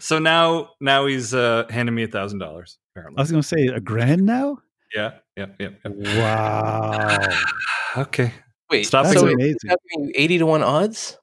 [0.00, 2.78] so now now he's uh, handing me a thousand dollars.
[2.94, 4.56] Apparently, I was going to say a grand now?
[4.94, 5.68] yeah, yeah, yeah.
[5.84, 6.20] yeah.
[6.22, 7.18] Wow.
[7.98, 8.32] Okay,
[8.70, 9.50] Wait, Stop That's so amazing.
[9.54, 11.18] is that mean eighty to one odds?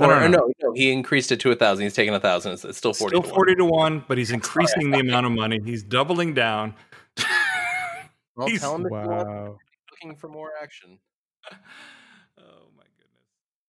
[0.00, 0.38] Uh, no, Or no, or no.
[0.38, 1.84] no, no, he increased it to a thousand.
[1.84, 2.52] He's taking a thousand.
[2.52, 3.12] It's, it's still forty.
[3.16, 3.34] still to one.
[3.34, 5.60] forty to one, but he's increasing the amount of money.
[5.64, 6.74] He's doubling down.
[8.36, 9.58] Well, He's- tell him if you want Wow.
[9.90, 10.98] looking for more action.